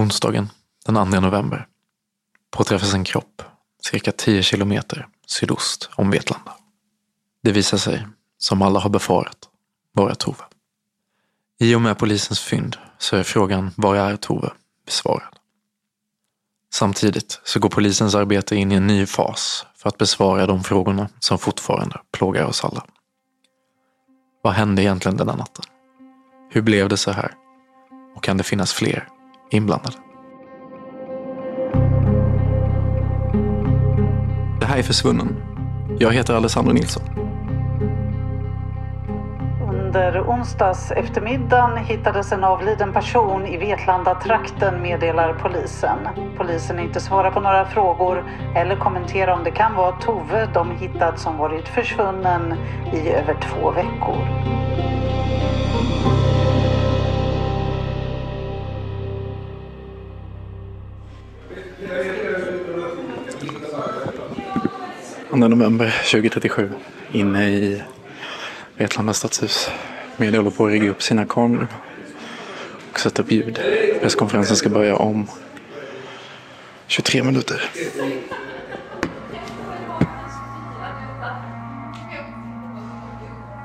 Onsdagen 0.00 0.50
den 0.86 1.12
2 1.12 1.20
november 1.20 1.66
påträffas 2.50 2.94
en 2.94 3.04
kropp 3.04 3.42
cirka 3.82 4.12
10 4.12 4.42
kilometer 4.42 5.08
sydost 5.26 5.90
om 5.94 6.10
Vetlanda. 6.10 6.52
Det 7.42 7.52
visar 7.52 7.78
sig, 7.78 8.06
som 8.38 8.62
alla 8.62 8.80
har 8.80 8.90
befarat, 8.90 9.38
vara 9.92 10.14
Tove. 10.14 10.44
I 11.58 11.74
och 11.74 11.80
med 11.80 11.98
polisens 11.98 12.40
fynd 12.40 12.76
så 12.98 13.16
är 13.16 13.22
frågan 13.22 13.70
var 13.76 13.96
är 13.96 14.16
Tove 14.16 14.50
besvarad. 14.86 15.38
Samtidigt 16.72 17.40
så 17.44 17.60
går 17.60 17.68
polisens 17.68 18.14
arbete 18.14 18.56
in 18.56 18.72
i 18.72 18.74
en 18.74 18.86
ny 18.86 19.06
fas 19.06 19.66
för 19.76 19.88
att 19.88 19.98
besvara 19.98 20.46
de 20.46 20.64
frågorna 20.64 21.08
som 21.18 21.38
fortfarande 21.38 22.00
plågar 22.12 22.44
oss 22.44 22.64
alla. 22.64 22.86
Vad 24.42 24.52
hände 24.52 24.82
egentligen 24.82 25.16
den 25.16 25.26
natten? 25.26 25.64
Hur 26.50 26.62
blev 26.62 26.88
det 26.88 26.96
så 26.96 27.10
här? 27.10 27.34
Och 28.16 28.22
kan 28.22 28.36
det 28.36 28.44
finnas 28.44 28.72
fler 28.72 29.08
inblandade? 29.50 29.96
Det 34.60 34.66
här 34.66 34.78
är 34.78 34.82
Försvunnen. 34.82 35.36
Jag 35.98 36.12
heter 36.12 36.34
Alessandro 36.34 36.72
Nilsson. 36.72 37.02
Under 39.68 40.20
onsdags 40.20 40.92
eftermiddagen 40.92 41.76
hittades 41.76 42.32
en 42.32 42.44
avliden 42.44 42.92
person 42.92 43.46
i 43.46 43.56
Vetlanda-trakten 43.56 44.82
meddelar 44.82 45.34
polisen. 45.34 45.98
Polisen 46.36 46.78
inte 46.78 47.00
svarar 47.00 47.30
på 47.30 47.40
några 47.40 47.64
frågor 47.64 48.24
eller 48.56 48.76
kommenterar 48.76 49.32
om 49.32 49.44
det 49.44 49.50
kan 49.50 49.74
vara 49.74 49.92
Tove 49.92 50.48
de 50.54 50.70
hittat 50.70 51.18
som 51.18 51.36
varit 51.36 51.68
försvunnen 51.68 52.54
i 52.92 53.08
över 53.08 53.36
två 53.40 53.70
veckor. 53.70 54.50
November 65.38 65.94
2037 66.10 66.70
inne 67.12 67.48
i 67.48 67.82
Vetlanda 68.76 69.12
stadshus. 69.12 69.70
Media 70.16 70.40
håller 70.40 70.50
på 70.50 70.66
att 70.66 70.72
rigga 70.72 70.90
upp 70.90 71.02
sina 71.02 71.26
kameror 71.26 71.66
och 72.92 73.00
sätta 73.00 73.22
upp 73.22 73.32
ljud. 73.32 73.60
Presskonferensen 74.00 74.56
ska 74.56 74.68
börja 74.68 74.96
om 74.96 75.26
23 76.86 77.22
minuter. 77.22 77.70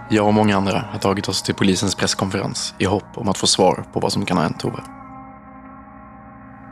Jag 0.10 0.28
och 0.28 0.34
många 0.34 0.58
andra 0.58 0.86
har 0.92 1.00
tagit 1.00 1.28
oss 1.28 1.44
till 1.44 1.56
polisens 1.56 1.96
presskonferens 1.96 2.74
i 2.78 2.86
hopp 2.86 3.18
om 3.18 3.30
att 3.30 3.38
få 3.38 3.48
svar 3.48 3.86
på 3.94 4.00
vad 4.00 4.14
som 4.14 4.26
kan 4.26 4.38
ha 4.38 4.44
hänt 4.44 4.60
Tove. 4.60 4.84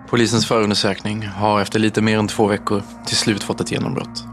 Polisens 0.09 0.47
förundersökning 0.47 1.27
har 1.27 1.61
efter 1.61 1.79
lite 1.79 2.01
mer 2.01 2.17
än 2.17 2.27
två 2.27 2.47
veckor 2.47 2.83
till 3.05 3.17
slut 3.17 3.43
fått 3.43 3.61
ett 3.61 3.71
genombrott. 3.71 4.32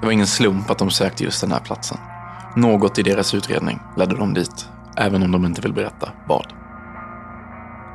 Det 0.00 0.06
var 0.06 0.12
ingen 0.12 0.26
slump 0.26 0.70
att 0.70 0.78
de 0.78 0.90
sökte 0.90 1.24
just 1.24 1.40
den 1.40 1.52
här 1.52 1.60
platsen. 1.60 1.98
Något 2.56 2.98
i 2.98 3.02
deras 3.02 3.34
utredning 3.34 3.80
ledde 3.96 4.16
dem 4.16 4.34
dit, 4.34 4.68
även 4.96 5.22
om 5.22 5.32
de 5.32 5.44
inte 5.44 5.60
vill 5.60 5.72
berätta 5.72 6.12
vad. 6.28 6.52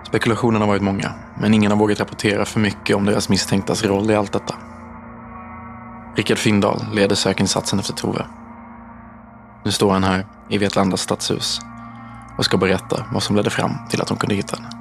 Spekulationerna 0.08 0.66
har 0.66 0.70
varit 0.70 0.82
många, 0.82 1.12
men 1.40 1.54
ingen 1.54 1.72
har 1.72 1.80
vågat 1.80 2.00
rapportera 2.00 2.46
för 2.46 2.60
mycket 2.60 2.96
om 2.96 3.06
deras 3.06 3.30
misstänktas 3.30 3.84
roll 3.84 4.12
i 4.12 4.16
allt 4.16 4.34
detta. 4.34 4.56
Rickard 6.16 6.38
Findahl 6.38 6.82
leder 6.94 7.16
sökinsatsen 7.16 7.80
efter 7.80 7.94
Tove. 7.94 8.26
Nu 9.66 9.72
står 9.72 9.92
han 9.94 10.04
här 10.04 10.26
i 10.50 10.58
Vetlanda 10.58 10.98
stadshus 10.98 11.60
och 12.38 12.46
ska 12.46 12.58
berätta 12.58 13.06
vad 13.14 13.24
som 13.24 13.36
ledde 13.36 13.50
fram 13.50 13.72
till 13.90 14.02
att 14.02 14.08
de 14.08 14.18
kunde 14.18 14.36
hitta 14.36 14.56
henne. 14.56 14.81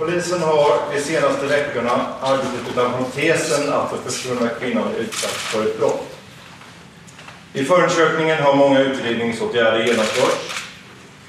Polisen 0.00 0.42
har 0.42 0.78
de 0.94 1.00
senaste 1.00 1.46
veckorna 1.46 2.06
arbetat 2.20 2.54
utifrån 2.62 3.04
tesen 3.14 3.72
att 3.72 3.90
den 3.90 4.12
försvunna 4.12 4.48
kvinnan 4.48 4.94
utsatts 4.98 5.34
för 5.34 5.62
ett 5.62 5.78
brott. 5.78 6.06
I 7.52 7.64
förundersökningen 7.64 8.42
har 8.42 8.54
många 8.54 8.80
utredningsåtgärder 8.80 9.84
genomförts. 9.84 10.64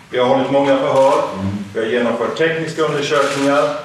Vi 0.09 0.19
har 0.19 0.25
hållit 0.25 0.51
många 0.51 0.77
förhör, 0.77 1.23
vi 1.73 1.79
har 1.79 1.87
genomfört 1.87 2.37
tekniska 2.37 2.81
undersökningar, 2.81 3.75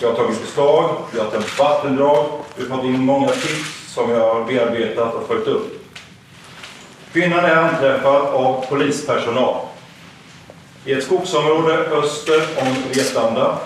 vi 0.00 0.06
har 0.06 0.14
tagit 0.14 0.40
beslag, 0.40 0.96
vi 1.12 1.20
har 1.20 1.30
tömt 1.30 1.58
vattendrag, 1.58 2.26
vi 2.56 2.68
har 2.68 2.76
fått 2.76 2.84
in 2.84 3.00
många 3.00 3.28
tips 3.28 3.94
som 3.94 4.08
vi 4.08 4.18
har 4.18 4.44
bearbetat 4.44 5.14
och 5.14 5.28
följt 5.28 5.46
upp. 5.46 5.84
Kvinnan 7.12 7.44
är 7.44 7.56
anträffad 7.56 8.22
av 8.22 8.64
polispersonal 8.68 9.56
i 10.84 10.92
ett 10.92 11.04
skogsområde 11.04 11.74
öster 11.74 12.42
om 12.60 12.74
Vetlanda 12.92 13.58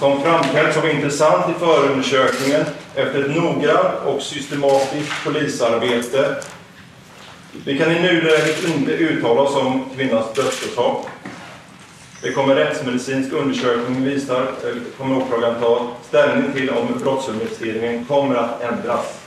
som 0.00 0.22
framkallats 0.22 0.76
som 0.76 0.90
intressant 0.90 1.56
i 1.56 1.60
förundersökningen 1.60 2.64
efter 2.94 3.24
ett 3.24 3.36
noggrant 3.36 3.94
och 4.06 4.22
systematiskt 4.22 5.12
polisarbete. 5.24 6.36
Vi 7.64 7.78
kan 7.78 7.92
i 7.92 8.02
nuläget 8.02 8.64
inte 8.64 8.92
uttala 8.92 9.40
oss 9.40 9.56
om 9.56 9.84
kvinnans 9.96 10.26
dödsorsak. 10.34 11.06
Det 12.22 12.32
kommer 12.32 12.54
rättsmedicinsk 12.54 13.32
undersökning 13.32 14.04
visar, 14.04 14.46
kommer 14.98 15.16
åklagaren 15.16 15.60
ta 15.60 15.88
ställning 16.08 16.52
till 16.52 16.70
om 16.70 16.98
brottsinvesteringen 17.02 18.04
kommer 18.04 18.34
att 18.34 18.62
ändras. 18.62 19.20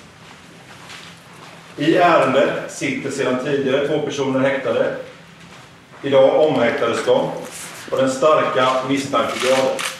I 1.77 1.95
ärendet 1.95 2.71
sitter 2.71 3.11
sedan 3.11 3.39
tidigare 3.45 3.87
två 3.87 3.99
personer 3.99 4.39
häktade. 4.39 4.95
Idag 6.01 6.47
omhäktades 6.47 7.05
de 7.05 7.29
på 7.89 7.95
den 7.97 8.11
starka 8.11 8.69
misstankegraden. 8.89 9.92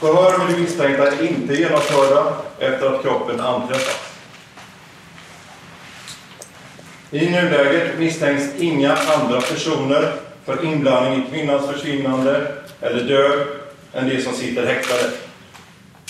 Förhör 0.00 0.38
med 0.38 0.54
de 0.54 0.60
misstänkta 0.60 1.06
är 1.06 1.22
inte 1.22 1.54
genomförda 1.54 2.36
efter 2.58 2.86
att 2.86 3.02
kroppen 3.02 3.40
anträffats. 3.40 4.10
I 7.10 7.30
nuläget 7.30 7.98
misstänks 7.98 8.44
inga 8.58 8.96
andra 8.96 9.40
personer 9.40 10.12
för 10.44 10.64
inblandning 10.64 11.26
i 11.26 11.30
kvinnans 11.30 11.70
försvinnande 11.70 12.52
eller 12.80 13.04
död 13.04 13.46
än 13.92 14.08
de 14.08 14.22
som 14.22 14.32
sitter 14.32 14.66
häktade. 14.66 15.10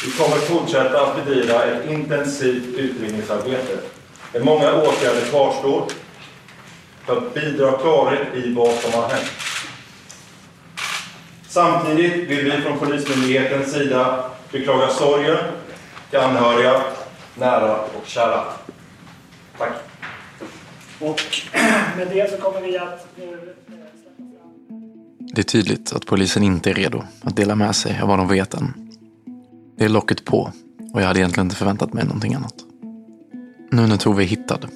Vi 0.04 0.10
kommer 0.10 0.36
fortsätta 0.36 1.06
att 1.06 1.24
bedriva 1.24 1.64
ett 1.64 1.90
intensivt 1.90 2.78
utredningsarbete. 2.78 3.78
där 4.32 4.40
många 4.40 4.74
åtgärder 4.74 5.20
kvarstår 5.30 5.86
för 7.06 7.16
att 7.16 7.34
bidra 7.34 7.72
klarhet 7.72 8.34
i 8.34 8.54
vad 8.54 8.74
som 8.74 8.92
har 8.92 9.08
hänt. 9.08 9.30
Samtidigt 11.50 12.30
vill 12.30 12.44
vi 12.44 12.50
från 12.50 12.78
Polismyndighetens 12.78 13.72
sida 13.72 14.24
beklaga 14.52 14.88
sorgen 14.88 15.36
till 16.10 16.18
anhöriga, 16.18 16.82
nära 17.38 17.76
och 17.76 18.06
kära. 18.06 18.44
Tack. 19.58 19.72
Och 21.00 21.20
med 21.96 22.08
det 22.08 22.30
så 22.30 22.36
kommer 22.36 22.60
vi 22.60 22.78
att 22.78 23.06
Det 25.18 25.40
är 25.40 25.42
tydligt 25.42 25.92
att 25.92 26.06
polisen 26.06 26.42
inte 26.42 26.70
är 26.70 26.74
redo 26.74 27.02
att 27.22 27.36
dela 27.36 27.54
med 27.54 27.76
sig 27.76 28.00
av 28.02 28.08
vad 28.08 28.18
de 28.18 28.28
vet 28.28 28.54
än. 28.54 28.90
Det 29.76 29.84
är 29.84 29.88
locket 29.88 30.24
på 30.24 30.52
och 30.94 31.00
jag 31.00 31.06
hade 31.06 31.18
egentligen 31.18 31.46
inte 31.46 31.56
förväntat 31.56 31.92
mig 31.92 32.04
någonting 32.04 32.34
annat. 32.34 32.54
Nu 33.70 33.86
när 33.86 33.96
Tove 33.96 34.22
är 34.22 34.26
hittad 34.26 34.68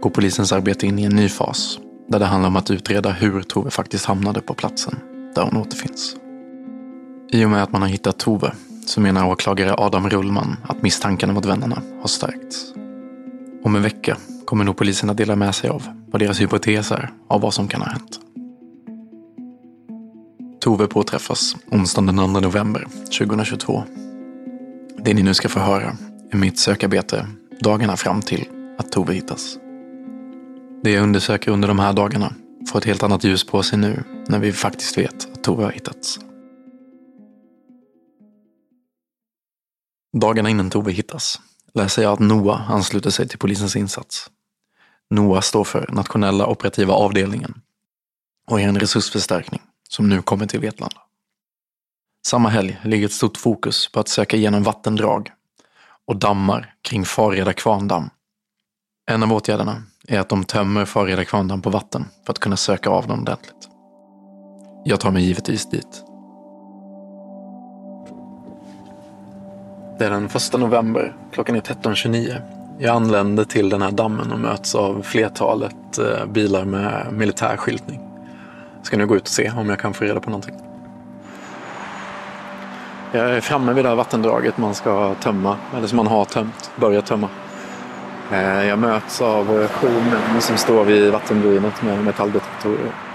går 0.00 0.10
polisens 0.10 0.52
arbete 0.52 0.86
in 0.86 0.98
i 0.98 1.04
en 1.04 1.16
ny 1.16 1.28
fas 1.28 1.78
Där 2.08 2.18
det 2.18 2.24
handlar 2.24 2.48
om 2.48 2.56
att 2.56 2.70
utreda 2.70 3.10
hur 3.10 3.42
Tove 3.42 3.70
faktiskt 3.70 4.04
hamnade 4.04 4.40
på 4.40 4.54
platsen 4.54 4.94
där 5.38 5.44
hon 5.44 5.56
återfinns. 5.56 6.16
I 7.32 7.44
och 7.44 7.50
med 7.50 7.62
att 7.62 7.72
man 7.72 7.82
har 7.82 7.88
hittat 7.88 8.18
Tove 8.18 8.52
så 8.86 9.00
menar 9.00 9.26
åklagare 9.26 9.74
Adam 9.78 10.10
Rullman 10.10 10.56
att 10.62 10.82
misstankarna 10.82 11.32
mot 11.32 11.44
vännerna 11.44 11.82
har 12.00 12.08
stärkts. 12.08 12.72
Om 13.62 13.76
en 13.76 13.82
vecka 13.82 14.16
kommer 14.44 14.64
nog 14.64 14.76
polisen 14.76 15.10
att 15.10 15.16
dela 15.16 15.36
med 15.36 15.54
sig 15.54 15.70
av 15.70 15.82
vad 16.06 16.20
deras 16.20 16.40
hypotes 16.40 16.92
är 16.92 17.10
av 17.28 17.40
vad 17.40 17.54
som 17.54 17.68
kan 17.68 17.80
ha 17.80 17.88
hänt. 17.88 18.20
Tove 20.60 20.86
påträffas 20.86 21.56
onsdagen 21.70 22.16
den 22.16 22.34
2 22.34 22.40
november 22.40 22.86
2022. 23.18 23.82
Det 25.04 25.14
ni 25.14 25.22
nu 25.22 25.34
ska 25.34 25.48
få 25.48 25.60
höra 25.60 25.96
är 26.30 26.36
mitt 26.36 26.58
sökarbete 26.58 27.26
dagarna 27.60 27.96
fram 27.96 28.22
till 28.22 28.48
att 28.78 28.92
Tove 28.92 29.14
hittas. 29.14 29.58
Det 30.82 30.90
jag 30.90 31.02
undersöker 31.02 31.50
under 31.50 31.68
de 31.68 31.78
här 31.78 31.92
dagarna 31.92 32.32
får 32.72 32.78
ett 32.78 32.84
helt 32.84 33.02
annat 33.02 33.24
ljus 33.24 33.44
på 33.44 33.62
sig 33.62 33.78
nu 33.78 34.02
när 34.28 34.38
vi 34.38 34.52
faktiskt 34.52 34.98
vet 34.98 35.17
Tove 35.48 35.64
har 35.64 35.72
hittats. 35.72 36.18
Dagarna 40.16 40.50
innan 40.50 40.70
Tove 40.70 40.92
hittas 40.92 41.40
läser 41.74 42.02
jag 42.02 42.12
att 42.12 42.18
NOA 42.18 42.58
ansluter 42.58 43.10
sig 43.10 43.28
till 43.28 43.38
polisens 43.38 43.76
insats. 43.76 44.30
NOA 45.10 45.42
står 45.42 45.64
för 45.64 45.88
Nationella 45.92 46.46
operativa 46.46 46.94
avdelningen 46.94 47.60
och 48.50 48.60
är 48.60 48.68
en 48.68 48.80
resursförstärkning 48.80 49.62
som 49.88 50.08
nu 50.08 50.22
kommer 50.22 50.46
till 50.46 50.60
Vetlanda. 50.60 51.00
Samma 52.26 52.48
helg 52.48 52.80
ligger 52.84 53.06
ett 53.06 53.12
stort 53.12 53.36
fokus 53.36 53.92
på 53.92 54.00
att 54.00 54.08
söka 54.08 54.36
igenom 54.36 54.62
vattendrag 54.62 55.32
och 56.06 56.16
dammar 56.16 56.74
kring 56.82 57.04
Fareda 57.04 57.52
kvarndamm. 57.52 58.10
En 59.10 59.22
av 59.22 59.32
åtgärderna 59.32 59.82
är 60.08 60.20
att 60.20 60.28
de 60.28 60.44
tömmer 60.44 60.84
Fareda 60.84 61.24
kvarndamm 61.24 61.62
på 61.62 61.70
vatten 61.70 62.04
för 62.26 62.32
att 62.32 62.38
kunna 62.38 62.56
söka 62.56 62.90
av 62.90 63.06
dem 63.06 63.20
ordentligt. 63.20 63.77
Jag 64.84 65.00
tar 65.00 65.10
mig 65.10 65.22
givetvis 65.22 65.66
dit. 65.66 66.04
Det 69.98 70.04
är 70.04 70.10
den 70.10 70.24
1 70.24 70.52
november, 70.58 71.16
klockan 71.32 71.56
är 71.56 71.60
13.29. 71.60 72.40
Jag 72.78 72.96
anländer 72.96 73.44
till 73.44 73.68
den 73.68 73.82
här 73.82 73.90
dammen 73.90 74.32
och 74.32 74.38
möts 74.38 74.74
av 74.74 75.02
flertalet 75.02 75.98
eh, 75.98 76.26
bilar 76.26 76.64
med 76.64 77.06
militärskyltning. 77.12 78.00
Ska 78.82 78.96
nu 78.96 79.06
gå 79.06 79.16
ut 79.16 79.22
och 79.22 79.28
se 79.28 79.50
om 79.56 79.68
jag 79.68 79.78
kan 79.78 79.94
få 79.94 80.04
reda 80.04 80.20
på 80.20 80.30
någonting. 80.30 80.54
Jag 83.12 83.30
är 83.30 83.40
framme 83.40 83.72
vid 83.72 83.84
det 83.84 83.88
här 83.88 83.96
vattendraget 83.96 84.58
man 84.58 84.74
ska 84.74 85.14
tömma, 85.14 85.56
eller 85.76 85.86
som 85.86 85.96
man 85.96 86.06
har 86.06 86.24
tömt, 86.24 86.70
börjat 86.76 87.06
tömma. 87.06 87.28
Eh, 88.32 88.64
jag 88.64 88.78
möts 88.78 89.20
av 89.20 89.68
sju 89.68 89.88
män 89.88 90.40
som 90.40 90.56
står 90.56 90.84
vid 90.84 91.12
vattenbrynet 91.12 91.82
med 91.82 92.04
metalldetektorer. 92.04 93.07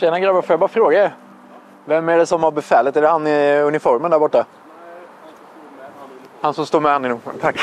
Tjena 0.00 0.20
grabbar, 0.20 0.42
får 0.42 0.52
jag 0.52 0.60
bara 0.60 0.68
fråga 0.68 1.04
er? 1.04 1.14
Vem 1.84 2.08
är 2.08 2.18
det 2.18 2.26
som 2.26 2.42
har 2.42 2.50
befälet? 2.50 2.96
Är 2.96 3.02
det 3.02 3.08
han 3.08 3.26
i 3.26 3.60
uniformen 3.60 4.10
där 4.10 4.18
borta? 4.18 4.44
Han 6.40 6.54
som 6.54 6.66
står 6.66 6.80
med 6.80 6.92
han 6.92 7.04
i 7.04 7.08
uniformen, 7.08 7.40
tack. 7.40 7.56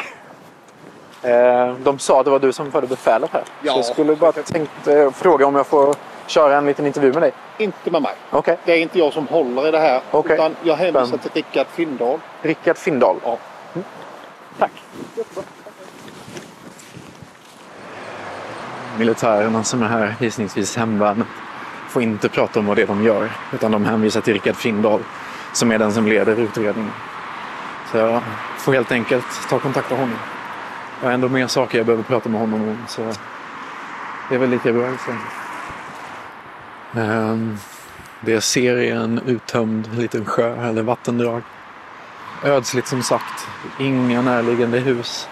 Eh, 1.21 1.73
de 1.83 1.99
sa 1.99 2.19
att 2.19 2.25
det 2.25 2.31
var 2.31 2.39
du 2.39 2.53
som 2.53 2.71
förde 2.71 2.87
befälet 2.87 3.29
här. 3.33 3.43
Ja. 3.61 3.73
Så 3.73 3.77
jag 3.77 3.85
skulle 3.85 4.15
bara 4.15 4.31
tänkt 4.31 4.87
fråga 5.13 5.45
om 5.45 5.55
jag 5.55 5.67
får 5.67 5.95
köra 6.27 6.57
en 6.57 6.65
liten 6.65 6.85
intervju 6.85 7.13
med 7.13 7.21
dig. 7.21 7.31
Inte 7.57 7.91
med 7.91 8.01
mig. 8.01 8.13
Okej. 8.31 8.57
Det 8.65 8.71
är 8.73 8.77
inte 8.77 8.99
jag 8.99 9.13
som 9.13 9.27
håller 9.27 9.67
i 9.67 9.71
det 9.71 9.79
här. 9.79 10.01
Okej. 10.11 10.33
Utan 10.33 10.55
jag 10.63 10.75
hänvisar 10.75 11.07
Vem? 11.07 11.19
till 11.19 11.31
Rickard 11.33 11.67
Findahl. 11.67 12.19
Rickard 12.41 12.77
Findahl? 12.77 13.15
Ja. 13.23 13.37
Tack. 14.59 14.71
Militärerna 18.97 19.63
som 19.63 19.83
är 19.83 19.87
här, 19.87 20.15
gissningsvis 20.19 20.77
hemvärnet, 20.77 21.27
får 21.97 22.03
inte 22.03 22.29
prata 22.29 22.59
om 22.59 22.65
vad 22.65 22.77
det 22.77 22.81
är 22.81 22.87
de 22.87 23.03
gör. 23.03 23.31
Utan 23.53 23.71
de 23.71 23.85
hänvisar 23.85 24.21
till 24.21 24.33
Rickard 24.33 24.55
Findahl 24.55 24.99
som 25.53 25.71
är 25.71 25.79
den 25.79 25.93
som 25.93 26.07
leder 26.07 26.39
utredningen. 26.39 26.91
Så 27.91 27.97
jag 27.97 28.21
får 28.57 28.73
helt 28.73 28.91
enkelt 28.91 29.25
ta 29.49 29.59
kontakt 29.59 29.89
med 29.89 29.99
honom. 29.99 30.17
Jag 31.01 31.07
har 31.07 31.13
ändå 31.13 31.29
mer 31.29 31.47
saker 31.47 31.77
jag 31.77 31.85
behöver 31.85 32.03
prata 32.03 32.29
med 32.29 32.39
honom 32.41 32.61
om. 32.61 32.77
Så 32.87 33.13
det 34.29 34.35
är 34.35 34.39
väl 34.39 34.49
lika 34.49 34.73
bra. 34.73 34.89
Så. 35.05 35.11
Det 38.21 38.31
jag 38.31 38.43
ser 38.43 38.77
är 38.77 38.95
en 38.95 39.19
uttömd 39.25 39.95
liten 39.95 40.25
sjö 40.25 40.67
eller 40.69 40.81
vattendrag. 40.81 41.41
Ödsligt 42.43 42.87
som 42.87 43.03
sagt. 43.03 43.47
Inga 43.79 44.21
närliggande 44.21 44.79
hus. 44.79 45.29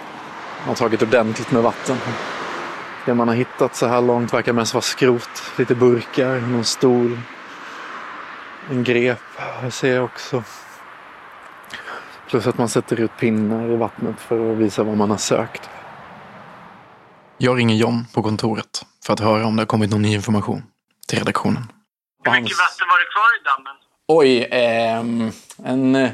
Man 0.60 0.68
har 0.68 0.76
tagit 0.76 1.02
ordentligt 1.02 1.52
med 1.52 1.64
vatten. 1.64 1.98
Det 3.06 3.14
man 3.14 3.28
har 3.28 3.36
hittat 3.36 3.76
så 3.76 3.88
här 3.88 4.02
långt 4.02 4.34
verkar 4.34 4.54
mest 4.54 4.74
vara 4.74 4.82
skrot. 4.82 5.30
Lite 5.58 5.76
burkar, 5.76 6.40
någon 6.40 6.66
stol. 6.66 7.20
En 8.70 8.84
grep 8.84 9.20
jag 9.62 9.74
ser 9.74 9.96
jag 9.96 10.04
också. 10.04 10.44
Plus 12.30 12.48
att 12.48 12.58
man 12.58 12.70
sätter 12.70 13.00
ut 13.00 13.12
pinnar 13.20 13.72
i 13.72 13.76
vattnet 13.76 14.20
för 14.20 14.52
att 14.52 14.58
visa 14.58 14.84
vad 14.84 14.98
man 14.98 15.10
har 15.10 15.18
sökt. 15.18 15.70
Jag 17.38 17.58
ringer 17.58 17.76
John 17.76 18.06
på 18.14 18.24
kontoret 18.24 18.86
för 19.04 19.14
att 19.14 19.20
höra 19.20 19.46
om 19.46 19.56
det 19.56 19.62
har 19.62 19.68
kommit 19.68 19.92
någon 19.92 20.02
ny 20.02 20.14
information 20.14 20.64
till 21.08 21.20
redaktionen. 21.20 21.72
Hur 22.24 22.32
mycket 22.32 22.58
vatten 22.58 22.88
var 22.90 23.00
det 23.00 23.06
kvar 23.14 23.40
i 23.40 23.44
dammen? 23.44 23.76
Oj, 24.08 24.48
ehm, 24.52 25.32
en 25.64 25.96
eh, 25.96 26.12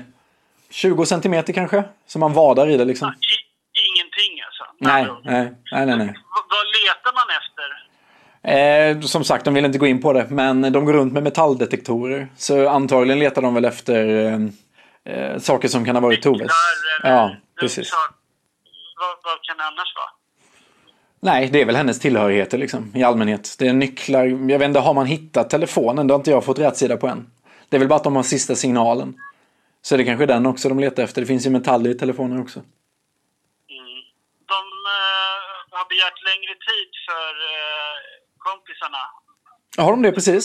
20 0.69 1.05
centimeter 1.05 1.53
kanske. 1.53 1.83
Så 2.07 2.19
man 2.19 2.33
vadar 2.33 2.69
i 2.69 2.77
det 2.77 2.85
liksom. 2.85 3.07
Alltså? 3.07 3.21
Nej, 4.81 5.07
nej, 5.23 5.53
nej, 5.71 5.85
nej. 5.85 5.97
nej. 5.97 6.15
Vad 6.49 6.65
letar 6.77 7.13
man 7.13 7.27
efter? 7.39 7.91
Eh, 8.43 9.01
som 9.01 9.23
sagt, 9.23 9.45
de 9.45 9.53
vill 9.53 9.65
inte 9.65 9.77
gå 9.77 9.87
in 9.87 10.01
på 10.01 10.13
det. 10.13 10.27
Men 10.29 10.61
de 10.61 10.85
går 10.85 10.93
runt 10.93 11.13
med 11.13 11.23
metalldetektorer. 11.23 12.27
Så 12.37 12.69
antagligen 12.69 13.19
letar 13.19 13.41
de 13.41 13.53
väl 13.53 13.65
efter 13.65 14.07
eh, 14.07 14.39
eh, 15.15 15.37
saker 15.37 15.67
som 15.67 15.85
kan 15.85 15.95
ha 15.95 16.01
varit 16.01 16.21
Toves. 16.21 16.51
Ja, 17.03 17.35
precis. 17.59 17.91
Vad, 18.99 19.31
vad 19.31 19.43
kan 19.43 19.57
det 19.57 19.63
annars 19.63 19.95
vara? 19.95 20.09
Nej, 21.23 21.49
det 21.51 21.61
är 21.61 21.65
väl 21.65 21.75
hennes 21.75 21.99
tillhörigheter 21.99 22.57
liksom, 22.57 22.91
i 22.95 23.03
allmänhet. 23.03 23.55
Det 23.59 23.67
är 23.67 23.73
nycklar. 23.73 24.25
Jag 24.25 24.59
vet 24.59 24.67
inte, 24.67 24.79
har 24.79 24.93
man 24.93 25.05
hittat 25.05 25.49
telefonen? 25.49 26.07
Det 26.07 26.13
har 26.13 26.19
inte 26.19 26.31
jag 26.31 26.45
fått 26.45 26.59
rätt 26.59 26.77
sida 26.77 26.97
på 26.97 27.07
än. 27.07 27.31
Det 27.69 27.77
är 27.77 27.79
väl 27.79 27.87
bara 27.87 27.95
att 27.95 28.03
de 28.03 28.15
har 28.15 28.23
sista 28.23 28.55
signalen. 28.55 29.13
Så 29.81 29.97
det 29.97 30.03
är 30.03 30.05
kanske 30.05 30.25
den 30.25 30.45
också 30.45 30.69
de 30.69 30.79
letar 30.79 31.03
efter. 31.03 31.21
Det 31.21 31.27
finns 31.27 31.45
ju 31.45 31.49
metall 31.49 31.87
i 31.87 31.93
telefonen 31.93 32.41
också. 32.41 32.59
De 34.47 34.63
eh, 34.97 35.77
har 35.77 35.80
begärt 35.93 36.19
längre 36.29 36.53
tid 36.69 36.89
för 37.07 37.31
eh, 37.53 37.95
kompisarna. 38.47 39.01
Har 39.83 39.91
de 39.91 40.01
det 40.01 40.11
precis? 40.19 40.43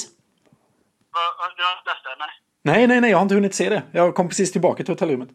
Vad, 1.15 1.23
har- 1.41 1.55
du 1.57 1.63
inte 1.79 1.91
läst 1.91 2.05
det? 2.05 2.17
Nej. 2.25 2.33
Nej, 2.71 2.87
nej, 2.91 3.01
nej, 3.01 3.11
jag 3.11 3.19
har 3.19 3.23
inte 3.23 3.35
hunnit 3.41 3.55
se 3.55 3.69
det. 3.75 3.83
Jag 3.99 4.15
kom 4.15 4.29
precis 4.29 4.53
tillbaka 4.53 4.79
till 4.85 4.95
hotellrummet. 4.95 5.29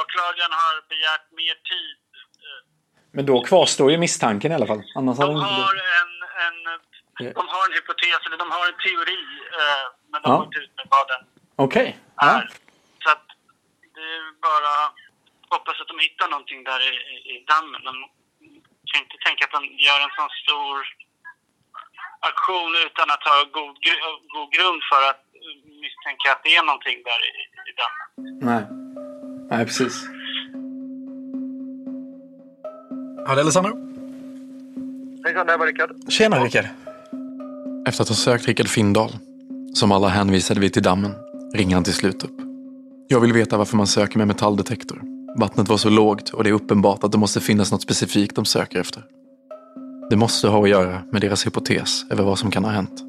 Åklagaren 0.00 0.52
har 0.62 0.74
begärt 0.94 1.26
mer 1.40 1.56
tid. 1.72 1.96
Men 3.16 3.26
då 3.26 3.36
kvarstår 3.48 3.90
ju 3.90 3.98
misstanken 3.98 4.52
i 4.52 4.54
alla 4.54 4.66
fall. 4.66 4.82
Annars 4.98 5.16
De 5.18 5.30
inte 5.30 5.44
har 5.46 5.74
det. 5.74 5.86
en, 6.00 6.12
en, 6.44 6.58
de 7.38 7.44
har 7.54 7.62
en 7.68 7.74
hypotes, 7.78 8.20
eller 8.26 8.38
de 8.44 8.48
har 8.56 8.64
en 8.72 8.78
teori, 8.86 9.20
eh, 9.60 9.84
men 10.10 10.18
de 10.22 10.28
Ja. 10.30 10.36
har 10.36 10.44
inte 10.44 10.58
ut 10.58 10.72
med 10.78 10.86
vad 10.94 11.06
den 11.12 11.22
Okej. 11.66 11.98
Ja. 12.16 12.42
Så 13.02 13.08
att 13.14 13.26
det 13.94 14.06
är 14.16 14.24
bara 14.48 14.74
hoppas 15.54 15.76
att 15.82 15.88
de 15.92 15.96
hittar 16.06 16.28
någonting 16.34 16.60
där 16.70 16.80
i, 16.92 16.92
i 17.32 17.44
dammen. 17.52 17.82
Kan 18.90 18.98
inte 19.04 19.18
tänka 19.26 19.40
att 19.46 19.54
de 19.58 19.62
gör 19.86 19.98
en 20.06 20.12
sån 20.18 20.32
stor 20.42 20.74
aktion 22.30 22.70
utan 22.86 23.06
att 23.14 23.24
ha 23.30 23.36
god, 23.58 23.74
gr- 23.86 24.18
god 24.34 24.48
grund 24.56 24.80
för 24.90 25.02
att 25.10 25.20
misstänka 25.84 26.26
att 26.32 26.42
det 26.46 26.52
är 26.58 26.64
någonting 26.70 26.98
där 27.10 27.20
i, 27.30 27.32
i 27.70 27.72
dammen. 27.80 28.04
Nej. 28.50 28.62
Nej, 29.50 29.62
precis. 29.68 29.94
Är 33.28 33.40
Alessandro. 33.40 33.72
Hejsan, 35.24 35.46
det 35.46 35.52
här 35.52 35.58
var 35.58 35.66
Rickard. 35.66 35.90
Tjena 36.12 36.44
Rickard. 36.44 36.64
Efter 37.88 38.02
att 38.02 38.08
ha 38.08 38.16
sökt 38.16 38.46
Rickard 38.46 38.68
Findahl, 38.68 39.10
som 39.74 39.92
alla 39.92 40.08
hänvisade 40.08 40.60
vi 40.60 40.70
till 40.70 40.82
dammen, 40.82 41.12
ringer 41.54 41.74
han 41.76 41.84
till 41.84 41.94
slut 41.94 42.24
upp. 42.24 42.36
Jag 43.08 43.20
vill 43.20 43.32
veta 43.32 43.56
varför 43.58 43.76
man 43.76 43.86
söker 43.86 44.18
med 44.18 44.26
metalldetektor. 44.28 45.00
Vattnet 45.34 45.68
var 45.68 45.76
så 45.76 45.90
lågt 45.90 46.28
och 46.28 46.44
det 46.44 46.50
är 46.50 46.54
uppenbart 46.54 47.04
att 47.04 47.12
det 47.12 47.18
måste 47.18 47.40
finnas 47.40 47.72
något 47.72 47.82
specifikt 47.82 48.36
de 48.36 48.44
söker 48.44 48.80
efter. 48.80 49.02
Det 50.10 50.16
måste 50.16 50.48
ha 50.48 50.62
att 50.62 50.68
göra 50.68 51.02
med 51.12 51.20
deras 51.20 51.46
hypotes 51.46 52.04
över 52.10 52.24
vad 52.24 52.38
som 52.38 52.50
kan 52.50 52.64
ha 52.64 52.70
hänt. 52.70 53.02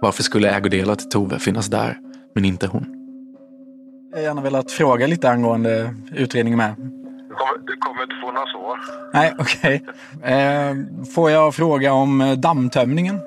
Varför 0.00 0.22
skulle 0.22 0.50
ägodelar 0.50 0.94
till 0.94 1.08
Tove 1.08 1.38
finnas 1.38 1.66
där, 1.66 1.98
men 2.34 2.44
inte 2.44 2.66
hon? 2.66 2.94
Jag 4.12 4.22
gärna 4.22 4.40
velat 4.40 4.70
fråga 4.70 5.06
lite 5.06 5.30
angående 5.30 5.94
utredningen 6.14 6.56
med. 6.56 6.74
Du 6.78 7.34
kommer, 7.34 7.66
du 7.66 7.76
kommer 7.76 8.02
inte 8.02 8.14
få 8.22 8.32
några 8.32 8.46
svar. 8.46 8.78
Nej, 9.12 9.34
okej. 9.38 9.84
Eh, 10.22 11.04
får 11.14 11.30
jag 11.30 11.54
fråga 11.54 11.92
om 11.92 12.20
eh, 12.20 12.32
dammtömningen? 12.32 13.20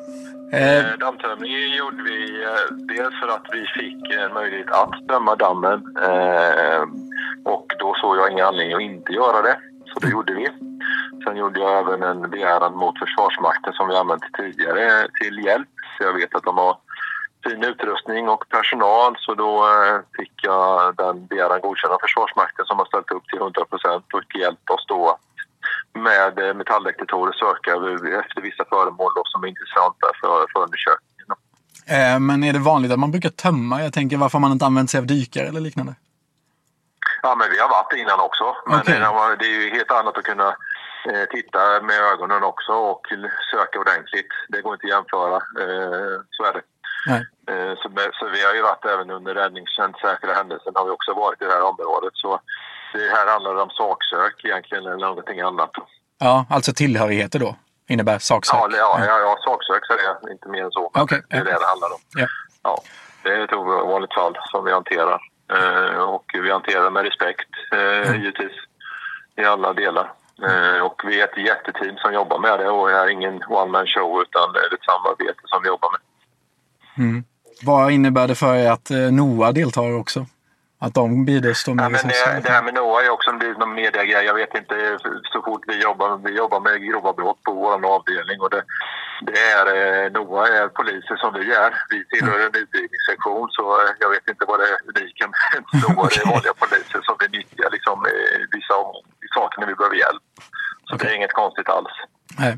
Eh, 0.51 0.77
eh 0.77 0.97
Dammtömningen 0.99 1.71
gjorde 1.77 2.03
vi 2.03 2.43
eh, 2.43 2.75
dels 2.75 3.15
för 3.19 3.27
att 3.27 3.45
vi 3.51 3.65
fick 3.65 4.11
en 4.11 4.33
möjlighet 4.33 4.71
att 4.71 5.07
tömma 5.07 5.35
dammen. 5.35 5.95
Eh, 6.03 6.81
och 7.45 7.73
då 7.79 7.95
såg 8.01 8.17
jag 8.17 8.31
ingen 8.31 8.45
anledning 8.45 8.75
att 8.75 8.81
inte 8.81 9.13
göra 9.13 9.41
det. 9.41 9.59
Så 9.93 9.99
det 9.99 10.09
gjorde 10.09 10.33
vi. 10.33 10.47
Sen 11.23 11.37
gjorde 11.37 11.59
jag 11.59 11.79
även 11.79 12.03
en 12.03 12.29
begäran 12.29 12.75
mot 12.75 12.99
Försvarsmakten 12.99 13.73
som 13.73 13.87
vi 13.87 13.95
använt 13.95 14.23
tidigare 14.37 15.07
till 15.21 15.45
hjälp. 15.45 15.69
Så 15.97 16.03
jag 16.03 16.13
vet 16.13 16.35
att 16.35 16.43
de 16.43 16.57
har 16.57 16.77
fin 17.43 17.63
utrustning 17.63 18.29
och 18.29 18.49
personal 18.49 19.15
så 19.19 19.35
då 19.35 19.55
eh, 19.57 19.99
fick 20.17 20.33
jag 20.43 20.95
den 20.95 21.25
begäran 21.25 21.61
godkänd 21.61 21.93
av 21.93 21.99
Försvarsmakten 21.99 22.65
som 22.65 22.77
har 22.79 22.85
ställt 22.85 23.11
upp 23.11 23.27
till 23.27 23.39
100 23.39 23.65
procent 23.65 24.05
och 24.13 24.35
hjälpt 24.35 24.69
oss 24.69 24.85
då 24.87 25.17
med 25.93 26.39
eh, 26.39 26.53
metalldetektorer 26.53 27.33
söka 27.33 27.71
efter 28.19 28.41
vissa 28.41 28.65
föremål 28.69 29.11
då 29.15 29.23
som 29.25 29.43
är 29.43 29.47
intressanta 29.47 30.07
för 30.21 30.45
förundersökningen. 30.53 31.11
Eh, 31.87 32.19
men 32.19 32.43
är 32.43 32.53
det 32.53 32.59
vanligt 32.59 32.91
att 32.91 32.99
man 32.99 33.11
brukar 33.11 33.29
tömma? 33.29 33.83
Jag 33.83 33.93
tänker 33.93 34.17
varför 34.17 34.39
man 34.39 34.51
inte 34.51 34.65
använt 34.65 34.89
sig 34.89 34.97
av 34.97 35.05
dykare 35.05 35.47
eller 35.47 35.61
liknande? 35.61 35.95
Ja, 37.21 37.35
men 37.35 37.47
vi 37.51 37.59
har 37.59 37.69
varit 37.69 37.93
innan 37.93 38.19
också. 38.19 38.55
Men 38.67 38.79
Okej. 38.79 38.99
det, 38.99 39.35
det 39.39 39.45
är 39.45 39.61
ju 39.61 39.69
helt 39.69 39.91
annat 39.91 40.17
att 40.17 40.23
kunna 40.23 40.49
eh, 41.09 41.25
titta 41.29 41.81
med 41.81 41.99
ögonen 42.13 42.43
också 42.43 42.71
och 42.71 43.01
söka 43.51 43.79
ordentligt. 43.79 44.31
Det 44.49 44.61
går 44.61 44.73
inte 44.73 44.85
att 44.87 44.95
jämföra. 44.97 45.35
Eh, 45.35 46.17
så 46.29 46.43
är 46.49 46.53
det. 46.53 46.63
Eh, 47.51 47.73
så, 47.81 47.89
så 48.19 48.29
vi 48.35 48.43
har 48.45 48.53
ju 48.53 48.61
varit 48.61 48.85
även 48.85 49.09
under 49.09 49.35
räddningstjänst, 49.35 49.99
särskilda 49.99 50.35
händelsen 50.35 50.73
har 50.75 50.85
vi 50.85 50.91
också 50.91 51.13
varit 51.13 51.41
i 51.41 51.45
det 51.45 51.51
här 51.51 51.69
området. 51.71 52.13
Så 52.13 52.41
här 52.99 53.27
handlar 53.27 53.55
om 53.55 53.69
saksök 53.69 54.45
egentligen 54.45 54.85
eller 54.85 54.97
någonting 54.97 55.39
annat. 55.39 55.71
Ja, 56.19 56.45
alltså 56.49 56.73
tillhörigheter 56.73 57.39
då? 57.39 57.55
Innebär 57.87 58.19
saksök? 58.19 58.59
Ja, 58.59 58.69
ja, 58.71 59.05
ja, 59.05 59.19
ja 59.19 59.37
saksök 59.45 59.83
är 59.89 60.25
det 60.25 60.31
inte 60.31 60.49
mer 60.49 60.63
än 60.63 60.71
så. 60.71 60.91
Okej. 60.93 61.21
Det 61.29 61.35
är 61.35 61.45
det 61.45 61.51
det 61.59 61.65
handlar 61.65 61.87
om. 61.87 61.99
Ja. 62.15 62.27
Ja, 62.63 62.81
det 63.23 63.29
är 63.29 63.43
ett 63.43 63.53
ovanligt 63.53 64.13
fall 64.13 64.37
som 64.51 64.65
vi 64.65 64.71
hanterar. 64.71 65.21
Eh, 65.53 65.99
och 65.99 66.25
vi 66.33 66.51
hanterar 66.51 66.89
med 66.89 67.03
respekt, 67.03 67.49
eh, 67.71 68.15
givetvis, 68.15 68.51
i 69.37 69.43
alla 69.45 69.73
delar. 69.73 70.13
Eh, 70.47 70.81
och 70.85 71.01
vi 71.05 71.21
är 71.21 71.25
ett 71.27 71.37
jätteteam 71.37 71.97
som 71.97 72.13
jobbar 72.13 72.39
med 72.39 72.59
det 72.59 72.69
och 72.69 72.89
det 72.89 72.95
är 72.95 73.07
ingen 73.09 73.43
one-man 73.47 73.87
show 73.87 74.21
utan 74.21 74.53
det 74.53 74.59
är 74.59 74.73
ett 74.73 74.83
samarbete 74.83 75.41
som 75.45 75.61
vi 75.61 75.67
jobbar 75.67 75.89
med. 75.91 76.01
Mm. 77.05 77.23
Vad 77.63 77.91
innebär 77.91 78.27
det 78.27 78.35
för 78.35 78.55
er 78.55 78.71
att 78.71 78.89
NOA 79.11 79.51
deltar 79.51 79.99
också? 79.99 80.25
Att 80.85 80.93
de 80.93 81.25
bidrar 81.25 81.73
med 81.75 81.91
Men 81.91 81.93
resurser? 81.93 82.33
det, 82.35 82.41
det 82.41 82.49
här 82.49 82.63
med 82.63 82.73
NOA 82.73 83.03
är 83.03 83.09
också 83.09 83.29
en 83.29 83.37
någon 83.37 83.73
mediagrej. 83.73 84.25
Jag 84.25 84.33
vet 84.33 84.55
inte, 84.55 84.75
så 85.33 85.41
fort 85.41 85.63
vi 85.67 85.81
jobbar, 85.81 86.09
vi 86.27 86.31
jobbar 86.37 86.59
med 86.59 86.75
grova 86.89 87.13
brott 87.13 87.43
på 87.43 87.53
vår 87.53 87.85
avdelning 87.95 88.41
och 88.41 88.49
det, 88.49 88.63
det 89.27 89.39
är, 89.57 89.65
eh, 89.77 90.11
NOA 90.11 90.47
är 90.47 90.67
poliser 90.67 91.15
som 91.15 91.33
vi 91.33 91.53
är. 91.53 91.71
Vi 91.89 91.99
tillhör 92.05 92.39
en 92.39 92.55
utredningssektion 92.63 93.47
så 93.51 93.63
eh, 93.81 93.91
jag 93.99 94.09
vet 94.09 94.27
inte 94.29 94.45
vad 94.47 94.59
det 94.59 94.67
är 94.73 94.77
unika 94.89 95.25
med 95.33 95.59
NOA. 95.83 96.07
Det 96.09 96.21
är 96.21 96.31
vanliga 96.35 96.53
poliser 96.53 97.01
som 97.07 97.15
vi 97.21 97.27
nyttjar 97.37 97.69
liksom, 97.71 97.97
vissa 98.51 98.75
saker 99.37 99.59
när 99.59 99.67
vi 99.67 99.75
behöver 99.75 99.95
hjälp. 99.95 100.23
Så 100.87 100.95
det 100.95 101.05
är 101.09 101.15
inget 101.15 101.33
konstigt 101.33 101.69
alls. 101.69 101.95
Nej. 102.39 102.53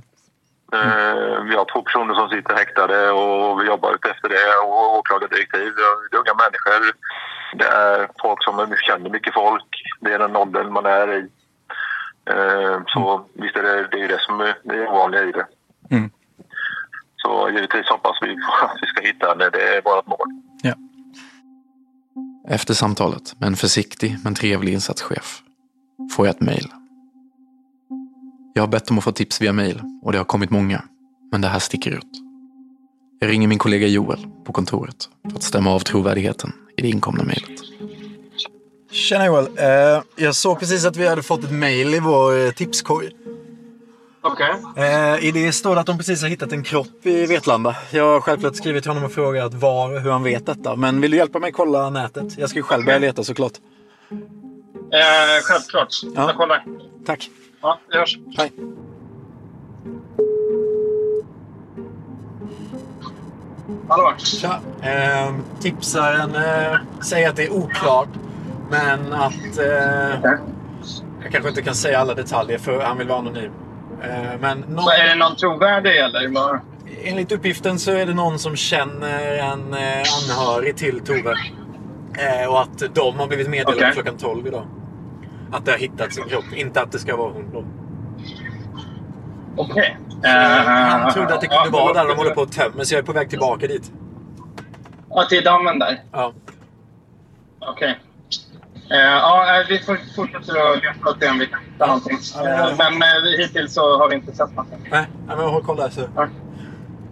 Eh, 0.77 1.36
Vi 1.50 1.56
har 1.56 1.65
två 1.74 1.82
personer 1.82 2.13
som 2.15 2.30
sitter 2.30 2.53
häktade 2.56 3.12
och 3.12 3.62
vi 3.62 3.63
jobbar 3.74 3.92
efter 4.12 4.30
det 4.30 4.46
och 4.63 4.98
åklagardirektiv. 5.00 5.72
Det 6.12 6.18
är 6.18 6.22
unga 6.24 6.36
människor. 6.44 6.82
Det 7.55 7.67
är 7.67 8.10
folk 8.22 8.43
som 8.43 8.75
känner 8.88 9.10
mycket 9.10 9.33
folk. 9.33 9.69
Det 10.01 10.13
är 10.13 10.19
den 10.19 10.36
åldern 10.36 10.74
man 10.74 10.86
är 10.86 11.07
i. 11.19 11.22
Eh, 12.29 12.81
Så 12.88 13.25
visst 13.33 13.55
är 13.55 13.63
det 13.63 13.88
det, 13.91 14.01
är 14.03 14.07
det 14.07 14.22
som 14.22 14.39
är 14.39 14.57
det 14.63 14.88
ovanliga 14.88 15.24
i 15.24 15.31
det. 15.31 15.48
Mm. 15.89 16.10
Så 17.15 17.50
givetvis 17.50 17.89
hoppas 17.89 18.17
vi 18.22 18.31
att 18.63 18.77
vi 18.81 18.88
ska 18.88 19.01
hitta 19.01 19.27
henne. 19.27 19.50
Det 19.50 19.77
är 19.77 19.81
vårt 19.81 20.07
mål. 20.07 20.27
Efter 22.48 22.74
samtalet 22.74 23.39
med 23.39 23.48
en 23.48 23.55
försiktig 23.55 24.17
men 24.24 24.36
trevlig 24.36 24.74
insatschef 24.74 25.41
får 26.15 26.25
jag 26.25 26.36
ett 26.36 26.41
mejl. 26.41 26.67
Jag 28.53 28.63
har 28.63 28.67
bett 28.67 28.91
om 28.91 28.98
att 28.98 29.03
få 29.03 29.12
tips 29.12 29.41
via 29.41 29.53
mejl 29.53 29.81
och 30.01 30.12
det 30.12 30.17
har 30.17 30.25
kommit 30.25 30.50
många, 30.50 30.83
men 31.31 31.41
det 31.41 31.48
här 31.48 31.60
sticker 31.60 31.91
ut. 31.91 32.12
Jag 33.19 33.29
ringer 33.29 33.48
min 33.48 33.60
kollega 33.60 33.88
Joel 33.88 34.27
på 34.45 34.53
kontoret 34.53 35.10
för 35.29 35.36
att 35.38 35.43
stämma 35.43 35.72
av 35.72 35.79
trovärdigheten 35.79 36.51
i 36.77 36.82
det 36.82 36.88
inkomna 36.88 37.24
mejlet. 37.24 37.62
Tjena 38.92 39.25
Joel! 39.25 39.48
Eh, 39.58 40.01
jag 40.15 40.36
såg 40.36 40.60
precis 40.60 40.86
att 40.86 40.96
vi 40.96 41.08
hade 41.08 41.24
fått 41.24 41.44
ett 41.44 41.51
mejl 41.51 41.94
i 41.94 42.00
vår 42.00 42.46
eh, 42.46 42.51
tipskorg. 42.51 43.10
Okej. 44.22 44.53
Eh, 44.77 45.25
I 45.25 45.32
det 45.32 45.51
står 45.51 45.75
det 45.75 45.82
att 45.82 45.88
de 45.88 45.98
precis 45.98 46.22
har 46.22 46.30
hittat 46.30 46.51
en 46.51 46.63
kropp 46.63 47.06
i 47.06 47.25
Vetlanda. 47.25 47.75
Jag 47.92 48.13
har 48.13 48.22
självklart 48.22 48.56
skrivit 48.56 48.84
till 48.84 48.89
honom 48.89 49.03
och 49.03 49.12
frågat 49.12 49.53
var 49.53 49.94
och 49.96 50.01
hur 50.01 50.12
han 50.12 50.24
vet 50.24 50.46
detta. 50.46 50.75
Men 50.75 51.01
vill 51.01 51.12
du 51.12 51.18
hjälpa 51.18 51.39
mig 51.39 51.51
kolla 51.51 51.89
nätet? 51.89 52.38
Jag 52.38 52.50
ska 52.50 52.60
ju 52.60 52.63
själv 52.63 52.86
börja 52.86 53.00
leta 53.00 53.24
såklart. 53.24 53.53
Eh, 54.12 55.42
självklart. 55.44 55.89
Ja. 56.15 56.27
Jag 56.27 56.36
kollar. 56.36 56.65
Tack. 57.06 57.30
Ja, 57.62 57.80
vi 57.92 57.98
hörs. 57.98 58.18
Hej. 58.38 58.51
Hallå? 63.87 64.13
Tja. 64.17 64.59
Eh, 64.81 65.33
tipsaren 65.59 66.35
eh, 66.35 66.77
säger 67.01 67.29
att 67.29 67.35
det 67.35 67.43
är 67.43 67.53
oklart. 67.53 68.09
Men 68.69 69.13
att... 69.13 69.57
Eh, 69.57 70.31
jag 71.23 71.31
kanske 71.31 71.49
inte 71.49 71.61
kan 71.61 71.75
säga 71.75 71.99
alla 71.99 72.13
detaljer 72.13 72.57
för 72.57 72.81
han 72.81 72.97
vill 72.97 73.07
vara 73.07 73.19
anonym. 73.19 73.51
Eh, 74.03 74.39
men 74.39 74.59
någon, 74.59 74.83
Så 74.83 74.91
är 74.91 75.09
det 75.09 75.15
någon 75.15 75.35
trovärdig 75.35 75.97
eller? 75.97 76.27
Vad? 76.27 76.59
enligt 77.03 77.31
uppgiften 77.31 77.79
så 77.79 77.91
är 77.91 78.05
det 78.05 78.13
någon 78.13 78.39
som 78.39 78.55
känner 78.55 79.37
en 79.37 79.73
eh, 79.73 80.03
anhörig 80.29 80.75
till 80.77 80.99
Tove. 80.99 81.33
Eh, 82.17 82.49
och 82.49 82.61
att 82.61 82.83
de 82.95 83.19
har 83.19 83.27
blivit 83.27 83.49
meddelade 83.49 83.77
Okej. 83.77 83.91
klockan 83.93 84.17
12 84.17 84.47
idag. 84.47 84.65
Att 85.51 85.65
det 85.65 85.71
har 85.71 85.79
hittats 85.79 86.17
en 86.17 86.23
kropp. 86.29 86.45
Inte 86.55 86.81
att 86.81 86.91
det 86.91 86.99
ska 86.99 87.15
vara 87.15 87.31
hon 87.31 87.49
då. 87.53 87.63
Okej. 89.57 89.98
Eh, 90.24 90.31
han 90.31 91.13
trodde 91.13 91.33
att 91.33 91.41
det 91.41 91.48
kunde 91.48 91.77
ja, 91.77 91.83
vara 91.83 91.93
där 91.93 92.07
de 92.07 92.17
håller 92.17 92.31
på 92.31 92.41
att 92.41 92.51
tömma. 92.51 92.86
Så 92.86 92.93
jag 92.93 93.00
är 93.00 93.05
på 93.05 93.13
väg 93.13 93.29
tillbaka 93.29 93.67
dit. 93.67 93.91
Ja, 95.10 95.25
till 95.29 95.43
dammen 95.43 95.79
där? 95.79 96.03
Ja. 96.12 96.33
Okej. 97.60 98.00
Eh, 98.91 98.98
ja, 98.98 99.60
eh, 99.60 99.67
vi 99.69 99.79
får 99.79 99.98
fortsätta 100.15 100.38
att 100.38 100.83
leta 100.83 101.10
och 101.10 101.15
se 101.19 101.29
om 101.29 101.39
vi 101.39 101.48
kan 101.48 101.60
hitta 101.60 101.86
någonting. 101.86 102.17
Eh, 102.36 102.77
men 102.77 102.93
eh, 103.01 103.38
hittills 103.38 103.74
så 103.74 103.98
har 103.98 104.10
vi 104.10 104.15
inte 104.15 104.36
sett 104.36 104.55
någonting. 104.55 104.88
Nej, 104.91 105.07
men 105.27 105.38
håll 105.39 105.63
koll 105.63 105.77
där 105.77 105.89
så. 105.89 106.01
Ja. 106.15 106.27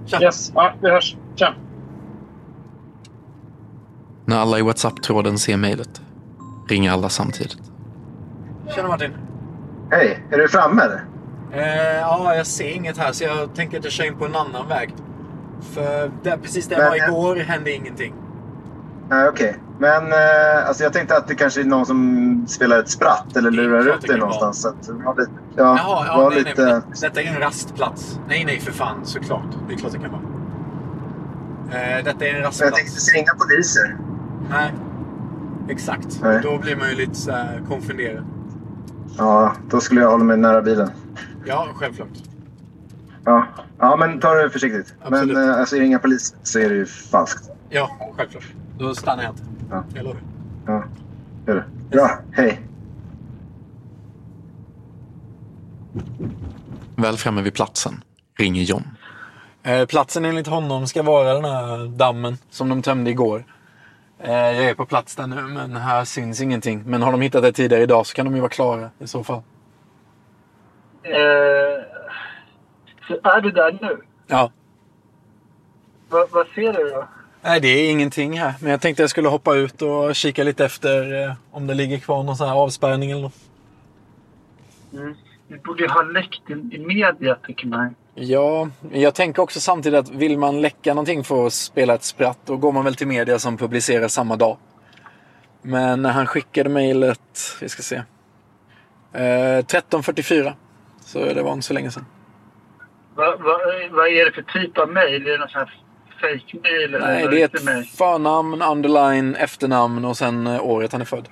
Tja. 0.05 0.21
Yes, 0.21 0.51
ja, 0.55 0.73
vi 0.81 0.89
hörs. 0.89 1.15
Tja. 1.35 1.53
När 4.25 4.37
alla 4.37 4.59
i 4.59 4.61
WhatsApp-tråden 4.61 5.37
ser 5.37 5.57
mejlet 5.57 6.01
ringer 6.69 6.91
alla 6.91 7.09
samtidigt. 7.09 7.57
Tjena 8.75 8.87
Martin. 8.87 9.11
Hej, 9.91 10.23
är 10.31 10.37
du 10.37 10.47
framme 10.47 10.81
eller? 10.81 11.10
Eh, 11.53 11.99
ja, 11.99 12.35
jag 12.35 12.47
ser 12.47 12.69
inget 12.69 12.97
här 12.97 13.11
så 13.11 13.23
jag 13.23 13.55
tänker 13.55 13.77
att 13.77 13.83
jag 13.83 13.93
kör 13.93 14.05
in 14.05 14.17
på 14.17 14.25
en 14.25 14.35
annan 14.35 14.67
väg. 14.67 14.93
För 15.73 16.11
där, 16.23 16.37
precis 16.37 16.67
där 16.67 16.79
jag 16.79 16.89
var 16.89 17.07
igår 17.09 17.35
hände 17.35 17.71
ingenting. 17.71 18.13
Nej, 19.09 19.27
okej. 19.29 19.55
Men 19.79 20.11
eh, 20.11 20.67
alltså, 20.67 20.83
jag 20.83 20.93
tänkte 20.93 21.17
att 21.17 21.27
det 21.27 21.35
kanske 21.35 21.61
är 21.61 21.65
någon 21.65 21.85
som 21.85 22.45
spelar 22.47 22.79
ett 22.79 22.89
spratt 22.89 23.37
eller 23.37 23.51
lurar 23.51 23.95
ut 23.95 24.01
dig 24.01 24.17
någonstans. 24.19 24.61
Så 24.61 24.67
att, 24.69 24.89
var 24.89 25.15
lite, 25.19 25.31
ja, 25.55 25.77
Jaha, 25.77 26.05
ja, 26.07 26.29
nej, 26.29 26.43
lite... 26.43 26.65
nej, 26.65 26.81
detta 27.01 27.21
är 27.21 27.27
en 27.35 27.39
rastplats. 27.39 28.19
Nej, 28.27 28.45
nej, 28.45 28.59
för 28.59 28.71
fan, 28.71 29.05
såklart. 29.05 29.45
Det 29.67 29.73
är 29.73 29.77
klart 29.77 29.91
det 29.91 29.99
kan 29.99 30.11
vara. 30.11 30.21
Eh, 31.81 32.03
detta 32.03 32.25
är 32.25 32.29
en 32.29 32.33
Men 32.33 32.41
jag 32.41 32.47
rastplats. 32.47 32.75
tänkte, 32.75 32.95
det 32.95 32.99
ser 33.01 33.17
inga 33.19 33.33
poliser. 33.33 33.97
Nej, 34.49 34.73
exakt. 35.69 36.19
Nej. 36.23 36.39
Då 36.43 36.57
blir 36.57 36.75
man 36.75 36.89
ju 36.89 36.95
lite 36.95 37.15
så 37.15 37.31
här 37.31 37.61
konfunderad. 37.67 38.25
Ja, 39.17 39.55
då 39.69 39.79
skulle 39.79 40.01
jag 40.01 40.11
hålla 40.11 40.23
mig 40.23 40.37
nära 40.37 40.61
bilen. 40.61 40.91
Ja, 41.45 41.67
självklart. 41.75 42.09
Ja, 43.25 43.47
ja 43.79 43.95
men 43.95 44.19
ta 44.19 44.33
det 44.33 44.49
försiktigt. 44.49 44.93
Absolut. 45.01 45.37
Men 45.37 45.49
eh, 45.49 45.59
alltså, 45.59 45.75
är 45.75 45.79
det 45.79 45.85
inga 45.85 45.99
poliser 45.99 46.37
så 46.43 46.59
är 46.59 46.69
det 46.69 46.75
ju 46.75 46.85
falskt. 46.85 47.49
Ja, 47.69 48.13
självklart. 48.17 48.43
Då 48.77 48.95
stannar 48.95 49.23
jag 49.23 49.31
inte. 49.31 49.43
Ja. 49.69 49.83
Jag 49.93 50.03
lovar. 50.03 50.21
Ja, 50.65 50.83
gör 51.47 51.55
det. 51.55 51.65
Bra, 51.89 52.19
hej. 52.31 52.61
Väl 56.95 57.17
framme 57.17 57.41
vid 57.41 57.53
platsen 57.53 58.03
ringer 58.37 58.63
John. 58.63 58.83
Eh, 59.63 59.85
platsen 59.85 60.25
enligt 60.25 60.47
honom 60.47 60.87
ska 60.87 61.03
vara 61.03 61.33
den 61.33 61.45
här 61.45 61.87
dammen 61.97 62.37
som 62.49 62.69
de 62.69 62.81
tömde 62.81 63.09
igår. 63.11 63.45
Eh, 64.23 64.31
jag 64.31 64.65
är 64.65 64.73
på 64.73 64.85
plats 64.85 65.15
där 65.15 65.27
nu 65.27 65.41
men 65.41 65.75
här 65.75 66.05
syns 66.05 66.41
ingenting. 66.41 66.83
Men 66.85 67.01
har 67.01 67.11
de 67.11 67.21
hittat 67.21 67.43
det 67.43 67.51
tidigare 67.51 67.83
idag 67.83 68.05
så 68.05 68.15
kan 68.15 68.25
de 68.25 68.35
ju 68.35 68.41
vara 68.41 68.49
klara 68.49 68.89
i 68.99 69.07
så 69.07 69.23
fall. 69.23 69.41
Eh, 71.03 71.83
så 73.07 73.19
är 73.23 73.41
du 73.41 73.51
där 73.51 73.77
nu? 73.81 74.01
Ja. 74.27 74.51
Va, 76.09 76.27
vad 76.31 76.47
ser 76.47 76.73
du 76.73 76.89
då? 76.89 77.07
Nej, 77.41 77.59
det 77.59 77.67
är 77.67 77.91
ingenting 77.91 78.39
här. 78.39 78.53
Men 78.61 78.71
jag 78.71 78.81
tänkte 78.81 79.03
jag 79.03 79.09
skulle 79.09 79.29
hoppa 79.29 79.55
ut 79.55 79.81
och 79.81 80.15
kika 80.15 80.43
lite 80.43 80.65
efter 80.65 81.23
eh, 81.23 81.33
om 81.51 81.67
det 81.67 81.73
ligger 81.73 81.97
kvar 81.97 82.23
någon 82.23 82.35
sån 82.35 82.47
här 82.47 82.55
avspärrning 82.55 83.11
eller 83.11 83.21
något. 83.21 83.35
Mm. 84.93 85.15
Vi 85.47 85.57
borde 85.57 85.83
ju 85.83 85.89
ha 85.89 86.01
läckt 86.01 86.49
i, 86.49 86.53
i 86.53 86.79
media 86.79 87.35
tycker 87.35 87.67
man. 87.67 87.95
Ja, 88.15 88.69
jag 88.91 89.15
tänker 89.15 89.41
också 89.41 89.59
samtidigt 89.59 89.99
att 89.99 90.09
vill 90.09 90.37
man 90.37 90.61
läcka 90.61 90.93
någonting 90.93 91.23
för 91.23 91.47
att 91.47 91.53
spela 91.53 91.93
ett 91.93 92.03
spratt 92.03 92.37
då 92.45 92.57
går 92.57 92.71
man 92.71 92.83
väl 92.85 92.95
till 92.95 93.07
media 93.07 93.39
som 93.39 93.57
publicerar 93.57 94.07
samma 94.07 94.35
dag. 94.35 94.57
Men 95.61 96.01
när 96.01 96.09
han 96.11 96.27
skickade 96.27 96.69
mejlet, 96.69 97.19
vi 97.61 97.69
ska 97.69 97.81
se. 97.81 97.95
Eh, 99.13 99.61
13.44 99.65 100.53
Så 101.05 101.19
det 101.33 101.43
var 101.43 101.53
inte 101.53 101.67
så 101.67 101.73
länge 101.73 101.91
sedan. 101.91 102.05
Vad 103.15 103.41
vad- 103.41 103.91
vad 103.91 104.07
är 104.07 104.25
det 104.25 104.31
för 104.31 104.41
typ 104.41 104.77
av 104.77 104.89
mejl? 104.89 105.27
Är 105.27 105.31
det 105.31 105.37
någon 105.37 105.49
sån 105.49 105.59
här 105.61 105.73
eller 106.85 106.99
Nej, 106.99 107.27
det 107.27 107.41
är 107.41 107.45
ett 107.45 107.89
förnamn, 107.97 108.61
underline, 108.61 109.35
efternamn 109.35 110.05
och 110.05 110.17
sen 110.17 110.47
eh, 110.47 110.61
året 110.65 110.91
han 110.91 111.01
är 111.01 111.05
född. 111.05 111.27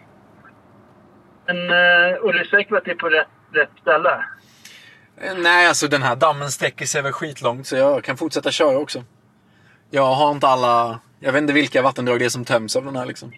Men 1.45 1.57
Olle, 1.57 2.39
är 2.39 2.43
du 2.43 2.45
säker 2.49 2.69
på 2.69 2.75
att 2.75 2.85
det 2.85 2.91
är 2.91 2.95
på 2.95 3.09
rätt, 3.09 3.27
rätt 3.53 3.69
ställe? 3.81 4.23
Nej, 5.37 5.67
alltså 5.67 5.87
den 5.87 6.01
här 6.03 6.15
dammen 6.15 6.51
sträcker 6.51 6.85
sig 6.85 7.01
väl 7.01 7.11
skitlångt 7.11 7.67
så 7.67 7.75
jag 7.75 8.03
kan 8.03 8.17
fortsätta 8.17 8.51
köra 8.51 8.77
också. 8.77 9.03
Jag 9.89 10.15
har 10.15 10.31
inte 10.31 10.47
alla... 10.47 10.99
Jag 11.19 11.31
vet 11.33 11.41
inte 11.41 11.53
vilka 11.53 11.81
vattendrag 11.81 12.19
det 12.19 12.25
är 12.25 12.29
som 12.29 12.45
töms 12.45 12.75
av 12.75 12.85
den 12.85 12.95
här 12.95 13.05
liksom. 13.05 13.31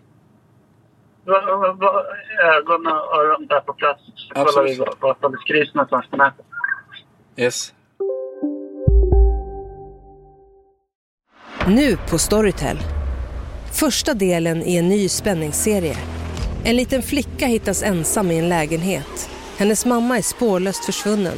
Ögon 1.27 2.87
och 2.87 3.15
öron 3.17 3.47
där 3.47 3.59
på 3.59 3.73
plats. 3.73 4.01
Så 4.15 4.33
kollar 4.33 4.45
Absolut. 4.47 4.71
vi 4.71 4.77
vad- 4.79 4.95
vad 4.99 5.17
som 5.19 5.31
beskrivs 5.31 5.73
någonstans 5.75 6.05
på 6.09 6.17
nätet. 6.17 6.45
Yes. 7.37 7.73
Nu 11.67 11.97
på 12.09 12.17
Storytel. 12.17 12.77
Första 13.79 14.13
delen 14.13 14.63
i 14.63 14.77
en 14.77 14.89
ny 14.89 15.09
spänningsserie. 15.09 15.97
En 16.63 16.75
liten 16.75 17.01
flicka 17.01 17.45
hittas 17.45 17.83
ensam 17.83 18.31
i 18.31 18.39
en 18.39 18.49
lägenhet. 18.49 19.29
Hennes 19.57 19.85
mamma 19.85 20.17
är 20.17 20.21
spårlöst 20.21 20.85
försvunnen. 20.85 21.37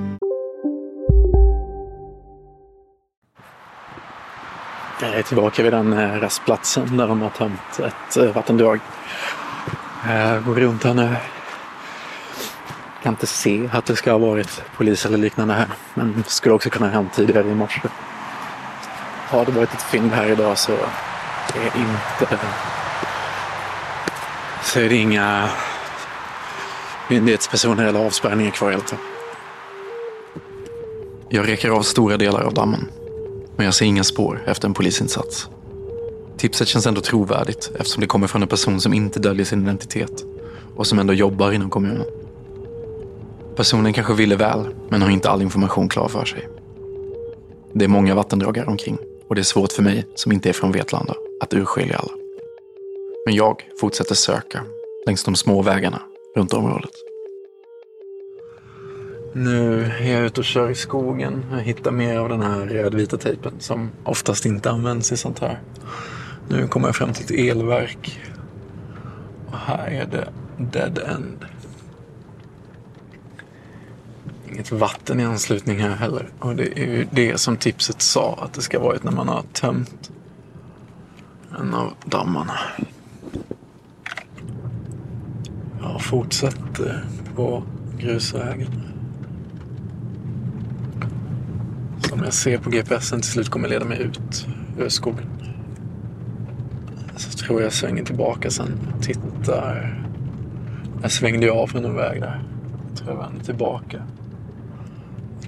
Jag 5.01 5.13
är 5.13 5.21
tillbaka 5.21 5.63
vid 5.63 5.73
den 5.73 5.93
eh, 5.93 6.19
rastplatsen 6.19 6.97
där 6.97 7.07
de 7.07 7.21
har 7.21 7.29
tömt 7.29 7.79
ett 7.79 8.17
eh, 8.17 8.33
vattendrag. 8.33 8.79
Jag 10.07 10.43
går 10.43 10.55
runt 10.55 10.83
här 10.83 10.93
nu. 10.93 11.15
Kan 13.03 13.13
inte 13.13 13.27
se 13.27 13.69
att 13.73 13.85
det 13.85 13.95
ska 13.95 14.11
ha 14.11 14.17
varit 14.17 14.63
polis 14.77 15.05
eller 15.05 15.17
liknande 15.17 15.53
här. 15.53 15.67
Men 15.93 16.23
skulle 16.27 16.55
också 16.55 16.69
kunna 16.69 16.85
ha 16.85 16.93
hänt 16.93 17.13
tidigare 17.13 17.47
i 17.47 17.55
morse. 17.55 17.81
Har 19.27 19.45
det 19.45 19.51
varit 19.51 19.73
ett 19.73 19.81
fynd 19.81 20.11
här 20.11 20.29
idag 20.29 20.57
så 20.57 20.71
är 20.71 21.77
inte... 21.77 22.37
Så 24.63 24.79
är 24.79 24.89
det 24.89 24.95
inga 24.95 25.49
myndighetspersoner 27.09 27.85
eller 27.85 28.05
avspärrningar 28.05 28.51
kvar 28.51 28.71
i 28.71 28.73
alla 28.73 28.83
fall. 28.83 28.99
Jag 31.29 31.47
räcker 31.47 31.69
av 31.69 31.81
stora 31.81 32.17
delar 32.17 32.41
av 32.41 32.53
dammen. 32.53 32.89
Men 33.61 33.65
jag 33.65 33.73
ser 33.73 33.85
inga 33.85 34.03
spår 34.03 34.43
efter 34.45 34.67
en 34.67 34.73
polisinsats. 34.73 35.49
Tipset 36.37 36.67
känns 36.67 36.87
ändå 36.87 37.01
trovärdigt 37.01 37.71
eftersom 37.75 38.01
det 38.01 38.07
kommer 38.07 38.27
från 38.27 38.41
en 38.41 38.47
person 38.47 38.81
som 38.81 38.93
inte 38.93 39.19
döljer 39.19 39.45
sin 39.45 39.61
identitet 39.61 40.25
och 40.75 40.87
som 40.87 40.99
ändå 40.99 41.13
jobbar 41.13 41.51
inom 41.51 41.69
kommunen. 41.69 42.05
Personen 43.55 43.93
kanske 43.93 44.13
ville 44.13 44.35
väl, 44.35 44.65
men 44.89 45.01
har 45.01 45.09
inte 45.09 45.29
all 45.29 45.41
information 45.41 45.89
klar 45.89 46.07
för 46.07 46.25
sig. 46.25 46.47
Det 47.73 47.85
är 47.85 47.89
många 47.89 48.15
vattendrag 48.15 48.57
här 48.57 48.69
omkring 48.69 48.97
och 49.29 49.35
det 49.35 49.41
är 49.41 49.43
svårt 49.43 49.71
för 49.71 49.83
mig, 49.83 50.05
som 50.15 50.31
inte 50.31 50.49
är 50.49 50.53
från 50.53 50.71
Vetlanda, 50.71 51.15
att 51.41 51.53
urskilja 51.53 51.97
alla. 51.97 52.13
Men 53.25 53.35
jag 53.35 53.63
fortsätter 53.79 54.15
söka 54.15 54.63
längs 55.05 55.23
de 55.23 55.35
små 55.35 55.61
vägarna 55.61 56.01
runt 56.35 56.53
området. 56.53 57.10
Nu 59.33 59.83
är 59.83 60.13
jag 60.13 60.25
ute 60.25 60.39
och 60.41 60.45
kör 60.45 60.69
i 60.69 60.75
skogen. 60.75 61.45
Jag 61.51 61.59
hittar 61.59 61.91
mer 61.91 62.17
av 62.17 62.29
den 62.29 62.41
här 62.41 62.65
rödvita 62.65 63.17
tejpen 63.17 63.53
som 63.59 63.91
oftast 64.03 64.45
inte 64.45 64.71
används 64.71 65.11
i 65.11 65.17
sånt 65.17 65.39
här. 65.39 65.59
Nu 66.49 66.67
kommer 66.67 66.87
jag 66.87 66.95
fram 66.95 67.13
till 67.13 67.25
ett 67.25 67.51
elverk. 67.51 68.19
Och 69.47 69.57
här 69.57 69.87
är 69.87 70.05
det 70.05 70.27
dead 70.57 70.99
end. 70.99 71.45
Inget 74.51 74.71
vatten 74.71 75.19
i 75.19 75.23
anslutning 75.23 75.79
här 75.79 75.95
heller. 75.95 76.29
Och 76.39 76.55
det 76.55 76.79
är 76.79 76.85
ju 76.85 77.07
det 77.11 77.37
som 77.37 77.57
tipset 77.57 78.01
sa 78.01 78.39
att 78.41 78.53
det 78.53 78.61
ska 78.61 78.79
varit 78.79 79.03
när 79.03 79.11
man 79.11 79.27
har 79.27 79.43
tömt 79.53 80.11
en 81.59 81.73
av 81.73 81.93
dammarna. 82.05 82.59
Jag 85.81 86.01
fortsätter 86.01 87.05
eh, 87.05 87.35
på 87.35 87.63
grusvägen. 87.97 88.90
Som 92.11 92.23
jag 92.23 92.33
ser 92.33 92.57
på 92.57 92.69
GPSen 92.69 93.21
till 93.21 93.31
slut 93.31 93.49
kommer 93.49 93.67
leda 93.67 93.85
mig 93.85 94.01
ut 94.01 94.47
ur 94.77 94.89
skogen. 94.89 95.25
Så 97.15 97.37
tror 97.37 97.61
jag 97.61 97.73
svänger 97.73 98.03
tillbaka 98.03 98.49
sen. 98.49 98.79
Tittar. 99.01 100.03
Jag 101.01 101.11
svängde 101.11 101.45
ju 101.45 101.51
av 101.51 101.67
från 101.67 101.85
en 101.85 101.95
väg 101.95 102.21
där. 102.21 102.43
Jag 102.89 102.97
tror 102.97 103.09
jag 103.11 103.17
vänder 103.17 103.45
tillbaka. 103.45 104.03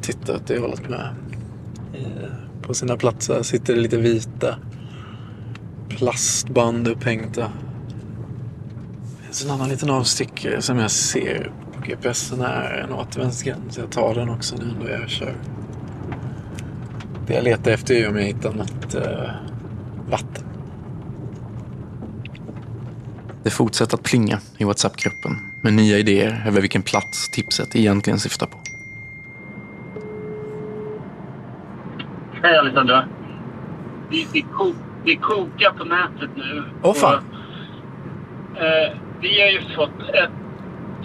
Tittar 0.02 0.36
åt 0.36 0.47
det 0.47 0.60
hållet 0.60 0.89
med. 0.89 1.10
Eh, 1.93 2.30
på 2.62 2.73
sina 2.73 2.97
platser 2.97 3.43
sitter 3.43 3.76
det 3.76 3.80
lite 3.82 3.97
vita 3.97 4.56
plastband 5.89 6.88
upphängda. 6.88 7.52
Det 9.17 9.26
finns 9.26 9.45
en 9.45 9.52
annan 9.52 9.69
liten 9.69 9.89
avstickare 9.89 10.54
eh, 10.54 10.60
som 10.60 10.78
jag 10.78 10.91
ser 10.91 11.52
på 11.73 11.82
GPSen 11.82 12.41
är 12.41 12.86
en 12.88 12.93
återvändsgränd. 12.93 13.63
Så 13.69 13.82
jag 13.82 13.91
tar 13.91 14.15
den 14.15 14.30
också 14.30 14.56
nu 14.56 14.86
när 14.86 14.91
jag 14.91 15.10
kör. 15.10 15.36
Det 17.27 17.33
jag 17.33 17.43
letar 17.43 17.71
efter 17.71 17.95
är 17.95 18.09
om 18.09 18.17
jag 18.17 18.23
hittar 18.23 18.53
något 18.53 18.95
eh, 18.95 19.29
vatten. 20.09 20.43
Det 23.43 23.49
fortsätter 23.49 23.97
att 23.97 24.03
plinga 24.03 24.39
i 24.57 24.63
WhatsApp-gruppen 24.63 25.38
med 25.62 25.73
nya 25.73 25.97
idéer 25.97 26.43
över 26.47 26.62
vilken 26.62 26.81
plats 26.81 27.29
tipset 27.29 27.75
egentligen 27.75 28.19
syftar 28.19 28.47
på. 28.47 28.57
Hej 32.43 32.57
Alexandra. 32.57 33.05
Vi, 34.09 34.27
vi, 34.33 34.41
ko, 34.41 34.73
vi 35.05 35.15
kokar 35.15 35.71
på 35.77 35.83
nätet 35.83 36.29
nu. 36.36 36.63
Åh 36.81 36.93
fan. 36.93 37.23
Och, 38.51 38.62
eh, 38.62 38.97
vi 39.21 39.41
har 39.41 39.49
ju 39.49 39.62
fått 39.75 40.09
ett 40.13 40.31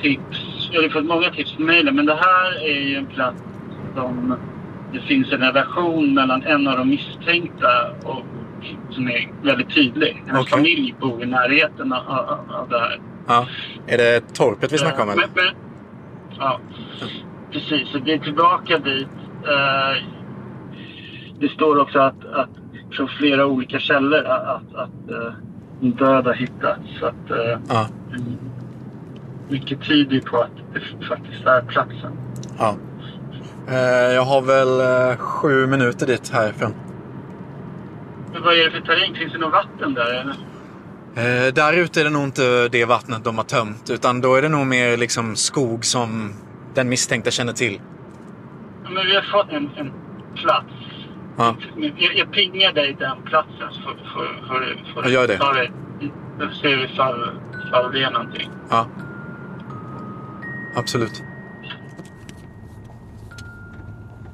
tips. 0.02 0.68
Vi 0.70 0.76
har 0.76 0.88
fått 0.88 1.04
många 1.04 1.30
tips 1.30 1.56
på 1.56 1.62
mejlen. 1.62 1.96
Men 1.96 2.06
det 2.06 2.14
här 2.14 2.62
är 2.62 2.80
ju 2.80 2.96
en 2.96 3.06
plats 3.06 3.42
som 3.94 4.36
det 4.92 5.00
finns 5.00 5.32
en 5.32 5.38
relation 5.40 6.14
mellan 6.14 6.42
en 6.42 6.68
av 6.68 6.78
de 6.78 6.88
misstänkta 6.88 7.90
och 8.04 8.22
som 8.90 9.08
är 9.08 9.32
väldigt 9.42 9.74
tydlig. 9.74 10.22
Hennes 10.26 10.42
Okej. 10.42 10.50
familj 10.50 10.94
bor 11.00 11.22
i 11.22 11.26
närheten 11.26 11.92
av, 11.92 12.06
av, 12.08 12.38
av 12.50 12.68
det 12.68 12.78
här. 12.78 13.00
Ja. 13.26 13.46
Är 13.86 13.98
det 13.98 14.34
torpet 14.34 14.72
vi 14.72 14.78
snackar 14.78 15.02
om 15.02 15.08
Eh, 15.08 15.12
eller? 15.12 15.28
Men, 15.34 15.44
men, 15.44 15.54
ja, 16.38 16.60
precis. 17.52 17.88
Så 17.88 17.98
vi 17.98 18.12
är 18.12 18.18
tillbaka 18.18 18.78
dit. 18.78 19.08
Eh, 19.44 20.04
det 21.40 21.48
står 21.48 21.80
också 21.80 21.98
att, 21.98 22.24
att 22.24 22.50
från 22.90 23.08
flera 23.08 23.46
olika 23.46 23.78
källor 23.78 24.24
att, 24.24 24.46
att, 24.48 24.74
att 24.74 25.10
eh, 25.10 25.32
en 25.82 25.90
död 25.90 26.26
har 26.26 26.34
hittats. 26.34 26.80
Så 27.00 27.06
att, 27.06 27.30
Ja. 27.68 27.88
mycket 29.48 29.82
tyder 29.88 30.20
på 30.20 30.36
att 30.36 30.50
det 31.00 31.06
faktiskt 31.06 31.46
är 31.46 31.60
platsen. 31.62 32.12
Ja. 32.58 32.76
Eh, 33.68 34.14
jag 34.14 34.22
har 34.22 34.42
väl 34.42 34.80
eh, 35.10 35.16
sju 35.18 35.66
minuter 35.66 36.06
dit 36.06 36.28
härifrån. 36.32 36.74
Men 38.32 38.42
vad 38.42 38.54
är 38.54 38.64
det 38.64 38.70
för 38.70 38.80
terräng? 38.80 39.14
Finns 39.14 39.32
det 39.32 39.38
något 39.38 39.52
vatten 39.52 39.94
där? 39.94 40.20
Eller? 40.20 40.34
Eh, 41.46 41.52
där 41.52 41.72
ute 41.72 42.00
är 42.00 42.04
det 42.04 42.10
nog 42.10 42.22
inte 42.24 42.68
det 42.68 42.84
vattnet 42.84 43.24
de 43.24 43.36
har 43.38 43.44
tömt. 43.44 43.90
Utan 43.90 44.20
då 44.20 44.34
är 44.34 44.42
det 44.42 44.48
nog 44.48 44.66
mer 44.66 44.96
liksom 44.96 45.36
skog 45.36 45.84
som 45.84 46.34
den 46.74 46.88
misstänkta 46.88 47.30
känner 47.30 47.52
till. 47.52 47.80
Ja, 48.84 48.90
Men 48.90 49.06
vi 49.06 49.14
har 49.14 49.22
fått 49.22 49.52
en, 49.52 49.70
en 49.76 49.92
plats. 50.34 50.72
Ja. 51.36 51.56
Jag, 51.76 52.14
jag 52.16 52.32
pingar 52.32 52.72
dig 52.72 52.96
den 52.98 53.22
platsen 53.24 53.68
så 53.72 53.80
får, 54.94 55.02
Jag 55.02 55.12
gör 55.12 55.26
det. 55.28 55.38
ta 55.38 55.52
dig. 55.52 55.72
Då 56.38 56.50
ser 56.50 56.76
vi 56.76 56.84
ifall, 56.84 57.30
ifall 57.68 57.92
det 57.92 58.02
är 58.02 58.10
någonting. 58.10 58.50
Ja. 58.70 58.86
Absolut. 60.76 61.22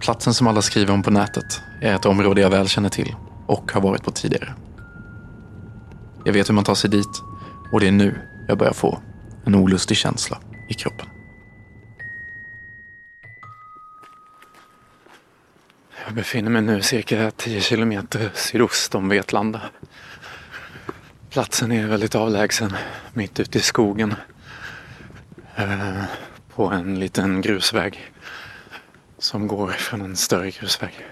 Platsen 0.04 0.34
som 0.34 0.46
alla 0.46 0.62
skriver 0.62 0.92
om 0.92 1.02
på 1.02 1.10
nätet 1.10 1.62
är 1.80 1.94
ett 1.94 2.06
område 2.06 2.40
jag 2.40 2.50
väl 2.50 2.68
känner 2.68 2.88
till 2.88 3.14
och 3.46 3.72
har 3.72 3.80
varit 3.80 4.02
på 4.02 4.10
tidigare. 4.10 4.54
Jag 6.24 6.32
vet 6.32 6.48
hur 6.48 6.54
man 6.54 6.64
tar 6.64 6.74
sig 6.74 6.90
dit 6.90 7.22
och 7.72 7.80
det 7.80 7.88
är 7.88 7.92
nu 7.92 8.18
jag 8.48 8.58
börjar 8.58 8.72
få 8.72 9.00
en 9.44 9.54
olustig 9.54 9.96
känsla 9.96 10.38
i 10.68 10.74
kroppen. 10.74 11.06
Jag 16.06 16.14
befinner 16.14 16.50
mig 16.50 16.62
nu 16.62 16.82
cirka 16.82 17.30
10 17.30 17.60
kilometer 17.60 18.30
sydost 18.34 18.94
om 18.94 19.08
Vetlanda. 19.08 19.60
Platsen 21.30 21.72
är 21.72 21.86
väldigt 21.86 22.14
avlägsen, 22.14 22.76
mitt 23.12 23.40
ute 23.40 23.58
i 23.58 23.62
skogen. 23.62 24.14
Eh, 25.56 26.02
på 26.54 26.66
en 26.66 27.00
liten 27.00 27.40
grusväg 27.40 28.14
som 29.18 29.46
går 29.46 29.68
från 29.68 30.00
en 30.00 30.16
större 30.16 30.50
grusväg. 30.50 31.06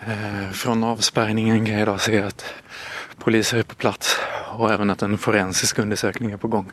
Eh, 0.00 0.50
från 0.50 0.84
avspärrningen 0.84 1.64
kan 1.66 1.74
jag 1.74 1.82
idag 1.82 2.00
se 2.00 2.22
att 2.22 2.54
poliser 3.18 3.58
är 3.58 3.62
på 3.62 3.74
plats 3.74 4.16
och 4.52 4.72
även 4.72 4.90
att 4.90 5.02
en 5.02 5.18
forensisk 5.18 5.78
undersökning 5.78 6.30
är 6.30 6.36
på 6.36 6.48
gång. 6.48 6.70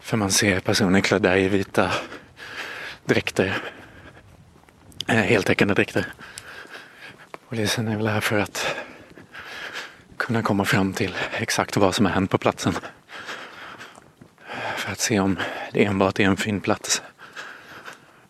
För 0.00 0.16
man 0.16 0.30
ser 0.30 0.60
personer 0.60 1.00
klädda 1.00 1.38
i 1.38 1.48
vita 1.48 1.92
dräkter. 3.04 3.58
Eh, 5.06 5.14
heltäckande 5.14 5.74
dräkter. 5.74 6.06
Polisen 7.48 7.88
är 7.88 7.96
väl 7.96 8.08
här 8.08 8.20
för 8.20 8.38
att 8.38 8.76
kunna 10.16 10.42
komma 10.42 10.64
fram 10.64 10.92
till 10.92 11.14
exakt 11.32 11.76
vad 11.76 11.94
som 11.94 12.06
har 12.06 12.12
hänt 12.12 12.30
på 12.30 12.38
platsen. 12.38 12.74
För 14.76 14.92
att 14.92 15.00
se 15.00 15.20
om 15.20 15.38
det 15.72 15.84
enbart 15.84 16.20
är 16.20 16.24
en 16.24 16.36
fyndplats. 16.36 17.02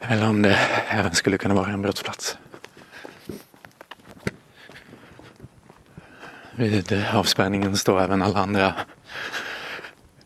Eller 0.01 0.29
om 0.29 0.43
det 0.43 0.59
även 0.89 1.15
skulle 1.15 1.39
kunna 1.39 1.55
vara 1.55 1.71
en 1.71 1.83
brottsplats. 1.83 2.39
Vid 6.57 7.05
avspärrningen 7.13 7.77
står 7.77 8.01
även 8.01 8.23
alla 8.23 8.39
andra 8.39 8.75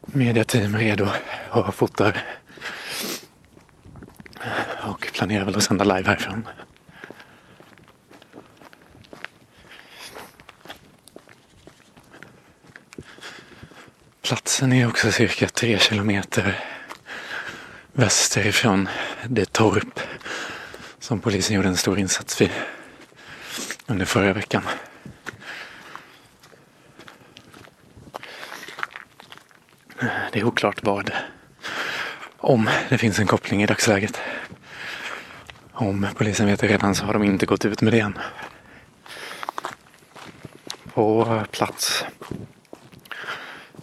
mediateam 0.01 0.77
redo 0.77 1.09
och 1.51 1.75
fotar. 1.75 2.25
Och 4.83 5.11
planerar 5.13 5.45
väl 5.45 5.57
att 5.57 5.63
sända 5.63 5.85
live 5.85 6.09
härifrån. 6.09 6.49
Platsen 14.23 14.73
är 14.73 14.89
också 14.89 15.13
cirka 15.13 15.49
tre 15.49 15.79
kilometer 15.79 16.72
västerifrån 17.93 18.89
det 19.29 19.53
torp 19.53 20.01
som 20.99 21.21
polisen 21.21 21.57
gjorde 21.57 21.69
en 21.69 21.77
stor 21.77 21.99
insats 21.99 22.41
vid 22.41 22.51
under 23.87 24.07
förra 24.07 24.33
veckan. 24.33 24.63
Det 30.33 30.41
är 30.41 30.45
oklart 30.45 30.83
vad, 30.83 31.11
om 32.37 32.71
det 32.89 32.99
finns 32.99 33.19
en 33.19 33.27
koppling 33.27 33.63
i 33.63 33.67
dagsläget. 33.67 34.21
Om 35.73 36.07
polisen 36.17 36.47
vet 36.47 36.61
det 36.61 36.67
redan 36.67 36.95
så 36.95 37.05
har 37.05 37.13
de 37.13 37.23
inte 37.23 37.47
gått 37.47 37.65
ut 37.65 37.83
med 37.83 37.93
det 37.93 38.01
än. 38.01 38.19
På 40.95 41.43
plats 41.51 42.05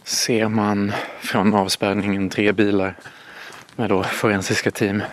ser 0.03 0.47
man 0.47 0.91
från 1.19 1.53
avspärrningen 1.53 2.29
tre 2.29 2.51
bilar 2.51 2.95
med 3.79 3.89
då 3.89 4.03
forensiska 4.03 4.71
team. 4.71 5.03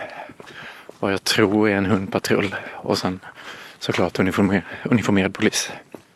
Vad 1.00 1.12
jag 1.12 1.24
tror 1.24 1.68
är 1.68 1.74
en 1.76 1.86
hundpatrull 1.86 2.54
och 2.72 2.98
sen 2.98 3.20
såklart 3.78 4.18
uniformer, 4.18 4.64
uniformerad 4.84 5.34
polis. 5.34 5.72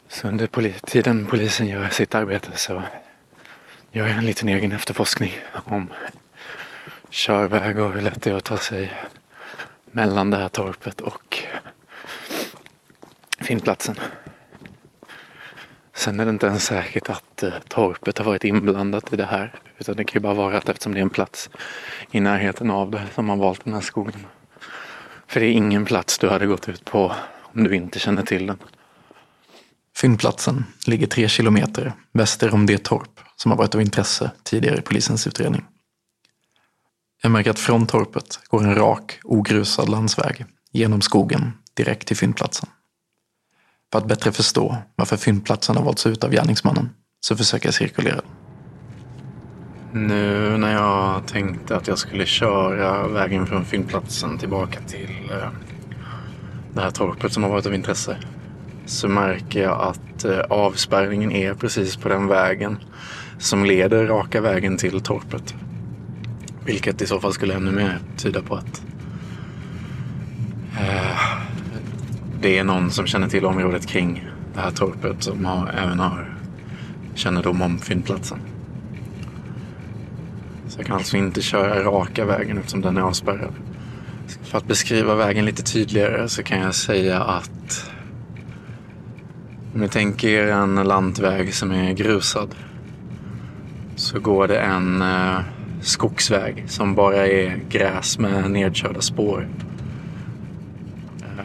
Så 0.08 0.28
under 0.28 0.46
poli 0.46 0.72
tiden 0.72 1.26
polisen 1.26 1.66
gör 1.66 1.88
sitt 1.88 2.14
arbete 2.14 2.50
så 2.54 2.82
gör 3.92 4.06
jag 4.06 4.16
en 4.16 4.26
liten 4.26 4.48
egen 4.48 4.72
efterforskning 4.72 5.32
om 5.52 5.88
körväg 7.10 7.78
och 7.78 7.92
hur 7.92 8.00
lätt 8.00 8.22
det 8.22 8.30
är 8.30 8.34
att 8.34 8.44
ta 8.44 8.56
sig 8.56 8.92
mellan 9.90 10.30
det 10.30 10.36
här 10.36 10.48
torpet 10.48 11.00
och 11.00 11.38
fyndplatsen. 13.40 13.96
Sen 16.00 16.20
är 16.20 16.24
det 16.24 16.30
inte 16.30 16.46
ens 16.46 16.64
säkert 16.64 17.10
att 17.10 17.42
eh, 17.42 17.52
torpet 17.68 18.18
har 18.18 18.24
varit 18.24 18.44
inblandat 18.44 19.12
i 19.12 19.16
det 19.16 19.24
här. 19.24 19.54
Utan 19.78 19.96
det 19.96 20.04
kan 20.04 20.14
ju 20.14 20.22
bara 20.22 20.34
vara 20.34 20.58
att 20.58 20.68
eftersom 20.68 20.94
det 20.94 21.00
är 21.00 21.02
en 21.02 21.10
plats 21.10 21.50
i 22.10 22.20
närheten 22.20 22.70
av 22.70 22.90
det 22.90 23.02
som 23.14 23.26
man 23.26 23.38
valt 23.38 23.64
den 23.64 23.74
här 23.74 23.80
skogen. 23.80 24.26
För 25.26 25.40
det 25.40 25.46
är 25.46 25.52
ingen 25.52 25.84
plats 25.84 26.18
du 26.18 26.28
hade 26.28 26.46
gått 26.46 26.68
ut 26.68 26.84
på 26.84 27.14
om 27.42 27.64
du 27.64 27.76
inte 27.76 27.98
känner 27.98 28.22
till 28.22 28.46
den. 28.46 28.58
Fyndplatsen 29.96 30.64
ligger 30.86 31.06
tre 31.06 31.28
kilometer 31.28 31.92
väster 32.12 32.54
om 32.54 32.66
det 32.66 32.84
torp 32.84 33.20
som 33.36 33.50
har 33.50 33.58
varit 33.58 33.74
av 33.74 33.80
intresse 33.80 34.30
tidigare 34.42 34.78
i 34.78 34.82
polisens 34.82 35.26
utredning. 35.26 35.64
Jag 37.22 37.32
märker 37.32 37.50
att 37.50 37.58
från 37.58 37.86
torpet 37.86 38.40
går 38.48 38.64
en 38.64 38.74
rak, 38.74 39.20
ogrusad 39.24 39.88
landsväg 39.88 40.44
genom 40.72 41.00
skogen 41.00 41.52
direkt 41.74 42.08
till 42.08 42.16
fyndplatsen. 42.16 42.68
För 43.92 43.98
att 43.98 44.06
bättre 44.06 44.32
förstå 44.32 44.76
varför 44.96 45.16
fyndplatsen 45.16 45.76
har 45.76 45.84
valts 45.84 46.06
ut 46.06 46.24
av 46.24 46.30
gärningsmannen 46.30 46.90
så 47.20 47.36
försöker 47.36 47.66
jag 47.66 47.74
cirkulera. 47.74 48.20
Nu 49.92 50.56
när 50.58 50.72
jag 50.72 51.26
tänkte 51.26 51.76
att 51.76 51.88
jag 51.88 51.98
skulle 51.98 52.26
köra 52.26 53.08
vägen 53.08 53.46
från 53.46 53.64
fyndplatsen 53.64 54.38
tillbaka 54.38 54.80
till 54.80 55.30
eh, 55.30 55.48
det 56.74 56.80
här 56.80 56.90
torpet 56.90 57.32
som 57.32 57.42
har 57.42 57.50
varit 57.50 57.66
av 57.66 57.74
intresse 57.74 58.16
så 58.86 59.08
märker 59.08 59.62
jag 59.62 59.80
att 59.80 60.24
eh, 60.24 60.38
avspärrningen 60.38 61.32
är 61.32 61.54
precis 61.54 61.96
på 61.96 62.08
den 62.08 62.26
vägen 62.26 62.78
som 63.38 63.64
leder 63.64 64.06
raka 64.06 64.40
vägen 64.40 64.76
till 64.76 65.00
torpet. 65.00 65.54
Vilket 66.64 67.02
i 67.02 67.06
så 67.06 67.20
fall 67.20 67.32
skulle 67.32 67.54
ännu 67.54 67.70
mer 67.70 67.98
tyda 68.16 68.42
på 68.42 68.54
att 68.54 68.82
eh, 70.80 71.09
det 72.40 72.58
är 72.58 72.64
någon 72.64 72.90
som 72.90 73.06
känner 73.06 73.28
till 73.28 73.44
området 73.44 73.86
kring 73.86 74.28
det 74.54 74.60
här 74.60 74.70
torpet 74.70 75.22
som 75.22 75.44
har, 75.44 75.68
även 75.68 75.98
har 75.98 76.34
kännedom 77.14 77.62
om 77.62 77.78
fyndplatsen. 77.78 78.38
Så 80.68 80.78
jag 80.78 80.86
kan 80.86 80.96
alltså 80.96 81.16
inte 81.16 81.42
köra 81.42 81.84
raka 81.84 82.24
vägen 82.24 82.58
eftersom 82.58 82.80
den 82.80 82.96
är 82.96 83.00
avspärrad. 83.00 83.54
För 84.42 84.58
att 84.58 84.66
beskriva 84.66 85.14
vägen 85.14 85.44
lite 85.44 85.62
tydligare 85.62 86.28
så 86.28 86.42
kan 86.42 86.60
jag 86.60 86.74
säga 86.74 87.20
att 87.20 87.90
om 89.74 89.80
ni 89.80 89.88
tänker 89.88 90.28
er 90.28 90.46
en 90.46 90.74
lantväg 90.74 91.54
som 91.54 91.70
är 91.70 91.92
grusad 91.92 92.54
så 93.96 94.20
går 94.20 94.48
det 94.48 94.58
en 94.58 95.02
eh, 95.02 95.38
skogsväg 95.80 96.64
som 96.68 96.94
bara 96.94 97.26
är 97.26 97.60
gräs 97.68 98.18
med 98.18 98.50
nedkörda 98.50 99.00
spår. 99.00 99.48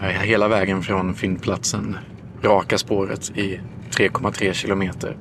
Eh, 0.01 0.09
hela 0.09 0.47
vägen 0.47 0.83
från 0.83 1.15
fyndplatsen, 1.15 1.97
raka 2.41 2.77
spåret 2.77 3.29
i 3.29 3.59
3,3 3.91 4.53
kilometer 4.53 5.17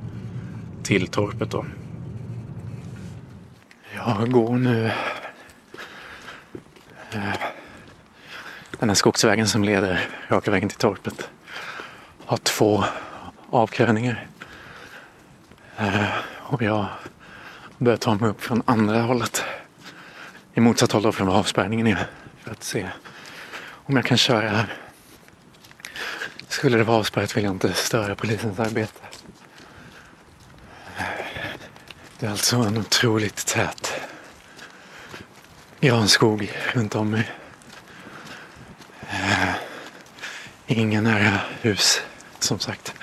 till 0.82 1.06
torpet 1.06 1.50
då. 1.50 1.64
Jag 3.94 4.32
går 4.32 4.54
nu 4.56 4.86
eh, 7.12 7.34
den 8.78 8.88
här 8.88 8.94
skogsvägen 8.94 9.48
som 9.48 9.64
leder 9.64 10.08
raka 10.28 10.50
vägen 10.50 10.68
till 10.68 10.78
torpet 10.78 11.30
har 12.26 12.36
två 12.36 12.84
avkröningar. 13.50 14.26
Eh, 15.76 16.04
och 16.26 16.62
jag 16.62 16.86
börjar 17.78 17.96
ta 17.96 18.14
mig 18.14 18.30
upp 18.30 18.42
från 18.42 18.62
andra 18.64 19.02
hållet. 19.02 19.44
I 20.54 20.60
motsatt 20.60 20.92
håll 20.92 21.02
då 21.02 21.12
från 21.12 21.28
avspärrningen 21.28 21.86
är. 21.86 22.06
För 22.42 22.50
att 22.50 22.62
se 22.62 22.88
om 23.86 23.96
jag 23.96 24.04
kan 24.04 24.18
köra 24.18 24.48
här. 24.48 24.74
Skulle 26.48 26.76
det 26.78 26.84
vara 26.84 26.98
avspärrat 26.98 27.36
vill 27.36 27.44
jag 27.44 27.52
inte 27.52 27.72
störa 27.72 28.14
polisens 28.14 28.58
arbete. 28.58 29.00
Det 32.18 32.26
är 32.26 32.30
alltså 32.30 32.56
en 32.56 32.78
otroligt 32.78 33.46
tät 33.46 33.92
granskog 35.80 36.52
runt 36.72 36.94
om 36.94 37.10
mig. 37.10 37.30
Eh, 39.10 39.54
inga 40.66 41.00
nära 41.00 41.40
hus, 41.60 42.02
som 42.38 42.58
sagt. 42.58 42.94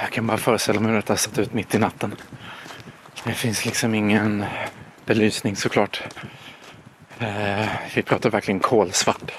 Jag 0.00 0.12
kan 0.12 0.26
bara 0.26 0.38
föreställa 0.38 0.80
mig 0.80 0.92
hur 0.92 1.02
det 1.02 1.08
har 1.08 1.16
sett 1.16 1.38
ut 1.38 1.52
mitt 1.52 1.74
i 1.74 1.78
natten. 1.78 2.16
Det 3.24 3.34
finns 3.34 3.64
liksom 3.64 3.94
ingen 3.94 4.44
belysning 5.04 5.56
såklart. 5.56 6.02
Eh, 7.18 7.68
vi 7.94 8.02
pratar 8.02 8.30
verkligen 8.30 8.60
kolsvart. 8.60 9.32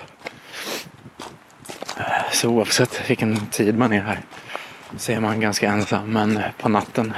Eh, 1.98 2.32
så 2.32 2.50
oavsett 2.50 3.10
vilken 3.10 3.48
tid 3.48 3.78
man 3.78 3.94
är 3.94 4.02
här 4.02 4.20
så 4.98 5.12
är 5.12 5.20
man 5.20 5.40
ganska 5.40 5.70
ensam 5.70 6.12
men 6.12 6.42
på 6.58 6.70
natten 6.70 7.14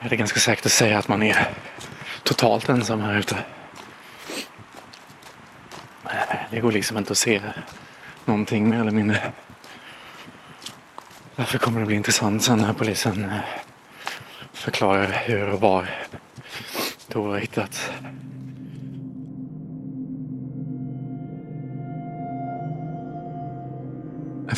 är 0.00 0.08
det 0.08 0.16
ganska 0.16 0.40
säkert 0.40 0.66
att 0.66 0.72
säga 0.72 0.98
att 0.98 1.08
man 1.08 1.22
är 1.22 1.48
totalt 2.22 2.68
ensam 2.68 3.00
här 3.00 3.18
ute. 3.18 3.36
Eh, 6.04 6.36
det 6.50 6.60
går 6.60 6.72
liksom 6.72 6.98
inte 6.98 7.12
att 7.12 7.18
se 7.18 7.40
någonting 8.24 8.68
mer 8.70 8.80
eller 8.80 8.90
mindre. 8.90 9.32
Därför 11.36 11.58
kommer 11.58 11.80
det 11.80 11.86
bli 11.86 11.96
intressant 11.96 12.44
sen 12.44 12.58
när 12.58 12.72
polisen 12.72 13.24
eh, 13.24 13.38
förklarar 14.52 15.22
hur 15.24 15.48
och 15.48 15.60
var 15.60 15.88
Tor 17.08 17.28
har 17.28 17.38
hittats. 17.38 17.90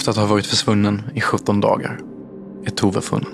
Efter 0.02 0.10
att 0.10 0.16
ha 0.16 0.26
varit 0.26 0.46
försvunnen 0.46 1.02
i 1.14 1.20
17 1.20 1.60
dagar 1.60 2.00
är 2.64 2.70
Tove 2.70 3.00
funnen. 3.00 3.30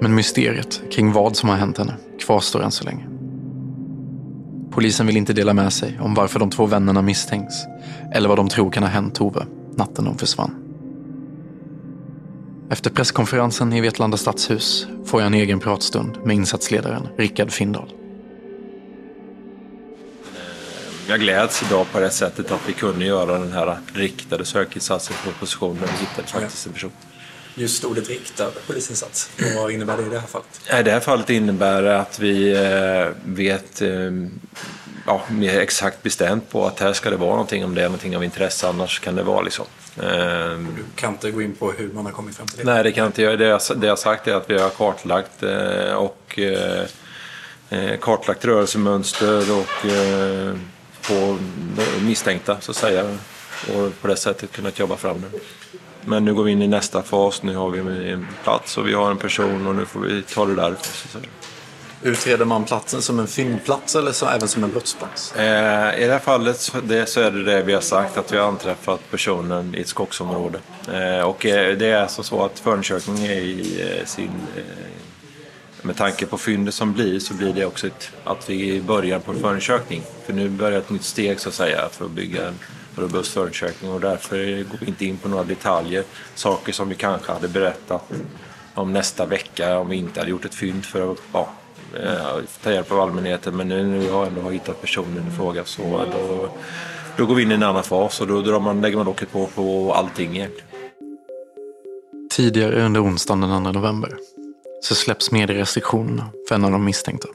Men 0.00 0.14
mysteriet 0.14 0.82
kring 0.90 1.12
vad 1.12 1.36
som 1.36 1.48
har 1.48 1.56
hänt 1.56 1.78
henne 1.78 1.94
kvarstår 2.20 2.62
än 2.62 2.70
så 2.70 2.84
länge. 2.84 3.06
Polisen 4.70 5.06
vill 5.06 5.16
inte 5.16 5.32
dela 5.32 5.54
med 5.54 5.72
sig 5.72 5.98
om 6.00 6.14
varför 6.14 6.40
de 6.40 6.50
två 6.50 6.66
vännerna 6.66 7.02
misstänks 7.02 7.54
eller 8.14 8.28
vad 8.28 8.38
de 8.38 8.48
tror 8.48 8.70
kan 8.70 8.82
ha 8.82 8.90
hänt 8.90 9.14
Tove 9.14 9.46
natten 9.76 10.04
de 10.04 10.18
försvann. 10.18 10.54
Efter 12.70 12.90
presskonferensen 12.90 13.72
i 13.72 13.80
Vetlanda 13.80 14.16
stadshus 14.16 14.86
får 15.04 15.20
jag 15.20 15.26
en 15.26 15.34
egen 15.34 15.60
pratstund 15.60 16.18
med 16.24 16.36
insatsledaren 16.36 17.08
Rickard 17.16 17.50
Findahl. 17.50 17.92
Jag 21.10 21.20
gläds 21.20 21.62
idag 21.62 21.86
på 21.92 22.00
det 22.00 22.10
sättet 22.10 22.50
att 22.50 22.60
vi 22.68 22.72
kunde 22.72 23.04
göra 23.04 23.38
den 23.38 23.52
här 23.52 23.78
riktade 23.92 24.44
sökinsatsen 24.44 25.16
på 25.24 25.30
positionen 25.32 25.82
och 25.82 25.88
hittade 25.88 26.28
faktiskt 26.28 26.66
en 26.66 26.72
person. 26.72 26.92
Just 27.54 27.84
ordet 27.84 28.08
riktad 28.08 28.50
polisinsats, 28.66 29.30
vad 29.56 29.70
innebär 29.70 29.96
det 29.96 30.02
i 30.02 30.08
det 30.08 30.18
här 30.18 30.26
fallet? 30.26 30.60
I 30.80 30.82
det 30.82 30.90
här 30.90 31.00
fallet 31.00 31.30
innebär 31.30 31.82
det 31.82 32.00
att 32.00 32.18
vi 32.18 32.52
eh, 32.52 33.08
vet 33.24 33.82
eh, 33.82 33.90
ja, 35.06 35.22
mer 35.30 35.60
exakt 35.60 36.02
bestämt 36.02 36.50
på 36.50 36.66
att 36.66 36.80
här 36.80 36.92
ska 36.92 37.10
det 37.10 37.16
vara 37.16 37.30
någonting 37.30 37.64
om 37.64 37.74
det 37.74 37.80
är 37.80 37.86
någonting 37.86 38.16
av 38.16 38.24
intresse, 38.24 38.68
annars 38.68 39.00
kan 39.00 39.14
det 39.14 39.22
vara 39.22 39.40
liksom. 39.40 39.66
Du 39.94 40.84
kan 40.94 41.12
inte 41.12 41.30
gå 41.30 41.42
in 41.42 41.54
på 41.54 41.72
hur 41.72 41.92
man 41.92 42.04
har 42.06 42.12
kommit 42.12 42.36
fram 42.36 42.46
till 42.46 42.58
det? 42.58 42.72
Nej, 42.72 42.82
det 42.82 42.92
kan 42.92 43.02
jag 43.02 43.08
inte 43.08 43.22
göra. 43.22 43.36
Det 43.36 43.44
jag, 43.44 43.60
det 43.76 43.86
jag 43.86 43.98
sagt 43.98 44.28
är 44.28 44.34
att 44.34 44.50
vi 44.50 44.58
har 44.58 44.70
kartlagt 44.70 45.42
eh, 45.42 45.92
och 45.92 46.38
kartlagt 48.00 48.44
rörelsemönster 48.44 49.58
och 49.58 49.86
på 51.08 51.38
misstänkta 52.02 52.60
så 52.60 52.70
att 52.70 52.76
säga. 52.76 53.04
Och 53.74 54.00
på 54.00 54.08
det 54.08 54.16
sättet 54.16 54.52
kunnat 54.52 54.78
jobba 54.78 54.96
fram 54.96 55.20
det. 55.20 55.38
Men 56.04 56.24
nu 56.24 56.34
går 56.34 56.44
vi 56.44 56.52
in 56.52 56.62
i 56.62 56.68
nästa 56.68 57.02
fas. 57.02 57.42
Nu 57.42 57.56
har 57.56 57.70
vi 57.70 58.10
en 58.10 58.26
plats 58.44 58.78
och 58.78 58.88
vi 58.88 58.94
har 58.94 59.10
en 59.10 59.16
person 59.16 59.66
och 59.66 59.74
nu 59.74 59.86
får 59.86 60.00
vi 60.00 60.22
ta 60.22 60.46
det 60.46 60.54
där. 60.54 60.74
Utreder 62.02 62.44
man 62.44 62.64
platsen 62.64 63.02
som 63.02 63.18
en 63.18 63.26
fyndplats 63.26 63.96
eller 63.96 64.12
så 64.12 64.26
även 64.26 64.48
som 64.48 64.64
en 64.64 64.70
brottsplats? 64.70 65.36
Eh, 65.36 66.02
I 66.02 66.06
det 66.06 66.12
här 66.12 66.18
fallet 66.18 66.60
så, 66.60 66.80
det, 66.80 67.06
så 67.06 67.20
är 67.20 67.30
det 67.30 67.44
det 67.44 67.62
vi 67.62 67.72
har 67.72 67.80
sagt, 67.80 68.18
att 68.18 68.32
vi 68.32 68.36
har 68.36 68.48
anträffat 68.48 69.00
personen 69.10 69.74
i 69.74 69.80
ett 69.80 69.88
skogsområde. 69.88 70.58
Eh, 70.92 71.20
och 71.20 71.46
eh, 71.46 71.76
det 71.76 71.86
är 71.86 72.02
alltså 72.02 72.22
så 72.22 72.44
att 72.44 72.58
förundersökningen 72.58 73.30
är 73.30 73.40
i 73.40 73.80
eh, 73.98 74.06
sin... 74.06 74.30
Med 75.82 75.96
tanke 75.96 76.26
på 76.26 76.38
fyndet 76.38 76.74
som 76.74 76.92
blir 76.92 77.18
så 77.18 77.34
blir 77.34 77.52
det 77.52 77.66
också 77.66 77.86
ett, 77.86 78.10
att 78.24 78.50
vi 78.50 78.80
börjar 78.80 79.18
på 79.18 79.32
en 79.32 79.40
förundersökning. 79.40 80.02
För 80.26 80.32
nu 80.32 80.48
börjar 80.48 80.78
ett 80.78 80.90
nytt 80.90 81.04
steg 81.04 81.40
så 81.40 81.48
att 81.48 81.54
säga 81.54 81.88
för 81.88 82.04
att 82.04 82.10
bygga 82.10 82.48
en 82.48 82.58
robust 82.96 83.32
förundersökning 83.32 83.92
och 83.92 84.00
därför 84.00 84.62
går 84.62 84.78
vi 84.80 84.86
inte 84.86 85.04
in 85.04 85.16
på 85.16 85.28
några 85.28 85.44
detaljer. 85.44 86.04
Saker 86.34 86.72
som 86.72 86.88
vi 86.88 86.94
kanske 86.94 87.32
hade 87.32 87.48
berättat 87.48 88.12
om 88.74 88.92
nästa 88.92 89.26
vecka 89.26 89.78
om 89.78 89.88
vi 89.88 89.96
inte 89.96 90.20
hade 90.20 90.30
gjort 90.30 90.44
ett 90.44 90.54
fynd 90.54 90.84
för 90.84 91.12
att 91.12 91.18
ja, 91.32 91.48
eh, 92.02 92.44
ta 92.62 92.72
hjälp 92.72 92.92
av 92.92 93.00
allmänheten. 93.00 93.56
Men 93.56 93.68
nu 93.68 93.86
när 93.86 93.98
vi 93.98 94.06
ändå 94.06 94.40
har 94.40 94.50
hittat 94.50 94.80
personen 94.80 95.28
i 95.32 95.36
fråga 95.36 95.64
så 95.64 95.82
då, 96.12 96.48
då 97.16 97.26
går 97.26 97.34
vi 97.34 97.42
in 97.42 97.50
i 97.50 97.54
en 97.54 97.62
annan 97.62 97.84
fas 97.84 98.20
och 98.20 98.26
då 98.26 98.42
drar 98.42 98.60
man, 98.60 98.80
lägger 98.80 98.96
man 98.96 99.06
locket 99.06 99.32
på 99.32 99.46
på 99.46 99.94
allting 99.94 100.36
egentligen. 100.36 100.68
Tidigare 102.30 102.84
under 102.84 103.04
onsdagen 103.04 103.40
den 103.40 103.64
2 103.64 103.72
november 103.72 104.16
så 104.80 104.94
släpps 104.94 105.30
medierestriktionerna 105.30 106.30
för 106.48 106.54
en 106.54 106.64
av 106.64 106.70
de 106.70 106.84
misstänkta. 106.84 107.28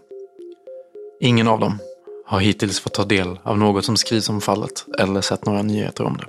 Ingen 1.19 1.47
av 1.47 1.59
dem 1.59 1.77
har 2.25 2.39
hittills 2.39 2.79
fått 2.79 2.93
ta 2.93 3.03
del 3.03 3.39
av 3.43 3.57
något 3.57 3.85
som 3.85 3.97
skrivs 3.97 4.29
om 4.29 4.41
fallet 4.41 4.85
eller 4.99 5.21
sett 5.21 5.45
några 5.45 5.61
nyheter 5.61 6.03
om 6.03 6.17
det. 6.17 6.25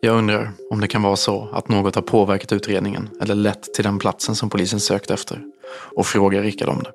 Jag 0.00 0.16
undrar 0.16 0.52
om 0.70 0.80
det 0.80 0.88
kan 0.88 1.02
vara 1.02 1.16
så 1.16 1.48
att 1.52 1.68
något 1.68 1.94
har 1.94 2.02
påverkat 2.02 2.52
utredningen 2.52 3.08
eller 3.20 3.34
lett 3.34 3.74
till 3.74 3.84
den 3.84 3.98
platsen 3.98 4.34
som 4.34 4.50
polisen 4.50 4.80
sökt 4.80 5.10
efter 5.10 5.42
och 5.96 6.06
frågar 6.06 6.42
Rickard 6.42 6.68
om 6.68 6.82
det. 6.82 6.92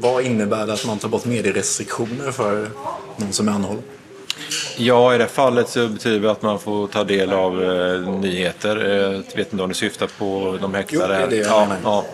Vad 0.00 0.24
innebär 0.24 0.66
det 0.66 0.72
att 0.72 0.86
man 0.86 0.98
tar 0.98 1.08
bort 1.08 1.24
medierestriktioner 1.24 2.30
för 2.30 2.70
någon 3.16 3.32
som 3.32 3.48
är 3.48 3.52
anhållen? 3.52 3.82
Ja, 4.76 5.14
i 5.14 5.18
det 5.18 5.26
fallet 5.26 5.68
så 5.68 5.88
betyder 5.88 6.20
det 6.20 6.30
att 6.30 6.42
man 6.42 6.58
får 6.58 6.86
ta 6.86 7.04
del 7.04 7.32
av 7.32 7.62
eh, 7.64 8.00
nyheter. 8.20 8.84
Eh, 8.84 8.92
jag 9.30 9.36
vet 9.36 9.52
inte 9.52 9.62
om 9.62 9.68
du 9.68 9.74
syftar 9.74 10.06
på 10.18 10.58
de 10.60 10.74
häktade? 10.74 11.02
Jo, 11.02 11.08
det 11.08 11.36
är 11.36 11.42
det 11.42 11.48
jag 11.48 11.68
ja, 11.84 12.04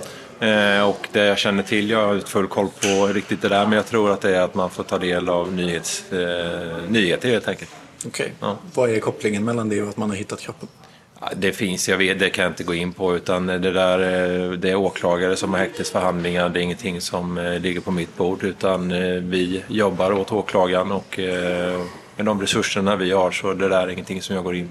ja. 0.40 0.46
Eh, 0.46 0.88
Och 0.88 1.08
det 1.12 1.24
jag 1.24 1.38
känner 1.38 1.62
till, 1.62 1.90
jag 1.90 2.06
har 2.06 2.14
inte 2.14 2.30
full 2.30 2.46
koll 2.46 2.68
på 2.82 3.06
riktigt 3.06 3.42
det 3.42 3.48
där, 3.48 3.66
men 3.66 3.72
jag 3.72 3.86
tror 3.86 4.10
att 4.10 4.20
det 4.20 4.36
är 4.36 4.40
att 4.40 4.54
man 4.54 4.70
får 4.70 4.82
ta 4.82 4.98
del 4.98 5.28
av 5.28 5.52
nyhets, 5.52 6.12
eh, 6.12 6.76
nyheter 6.88 7.28
helt 7.30 7.48
enkelt. 7.48 7.70
Okej. 8.06 8.32
Vad 8.74 8.90
är 8.90 9.00
kopplingen 9.00 9.44
mellan 9.44 9.68
det 9.68 9.82
och 9.82 9.88
att 9.88 9.96
man 9.96 10.10
har 10.10 10.16
hittat 10.16 10.40
kroppen? 10.40 10.68
Ja, 11.20 11.28
Det 11.36 11.52
finns, 11.52 11.88
jag 11.88 11.96
vet, 11.98 12.18
det 12.18 12.30
kan 12.30 12.42
jag 12.42 12.50
inte 12.50 12.64
gå 12.64 12.74
in 12.74 12.92
på 12.92 13.16
utan 13.16 13.46
det 13.46 13.58
där 13.58 13.98
eh, 13.98 14.50
det 14.52 14.70
är 14.70 14.74
åklagare 14.76 15.36
som 15.36 15.52
har 15.52 15.58
häktesförhandlingar. 15.60 16.48
Det 16.48 16.60
är 16.60 16.62
ingenting 16.62 17.00
som 17.00 17.38
eh, 17.38 17.58
ligger 17.60 17.80
på 17.80 17.90
mitt 17.90 18.16
bord 18.16 18.44
utan 18.44 18.92
eh, 18.92 18.98
vi 19.22 19.62
jobbar 19.68 20.12
åt 20.12 20.32
åklagaren 20.32 20.92
och 20.92 21.18
eh, 21.18 21.80
med 22.20 22.26
de 22.26 22.40
resurserna 22.40 22.96
vi 22.96 23.10
har 23.10 23.30
så 23.30 23.52
det 23.54 23.68
där 23.68 23.86
är 23.86 23.88
ingenting 23.88 24.22
som 24.22 24.34
jag 24.34 24.44
går 24.44 24.54
in. 24.54 24.68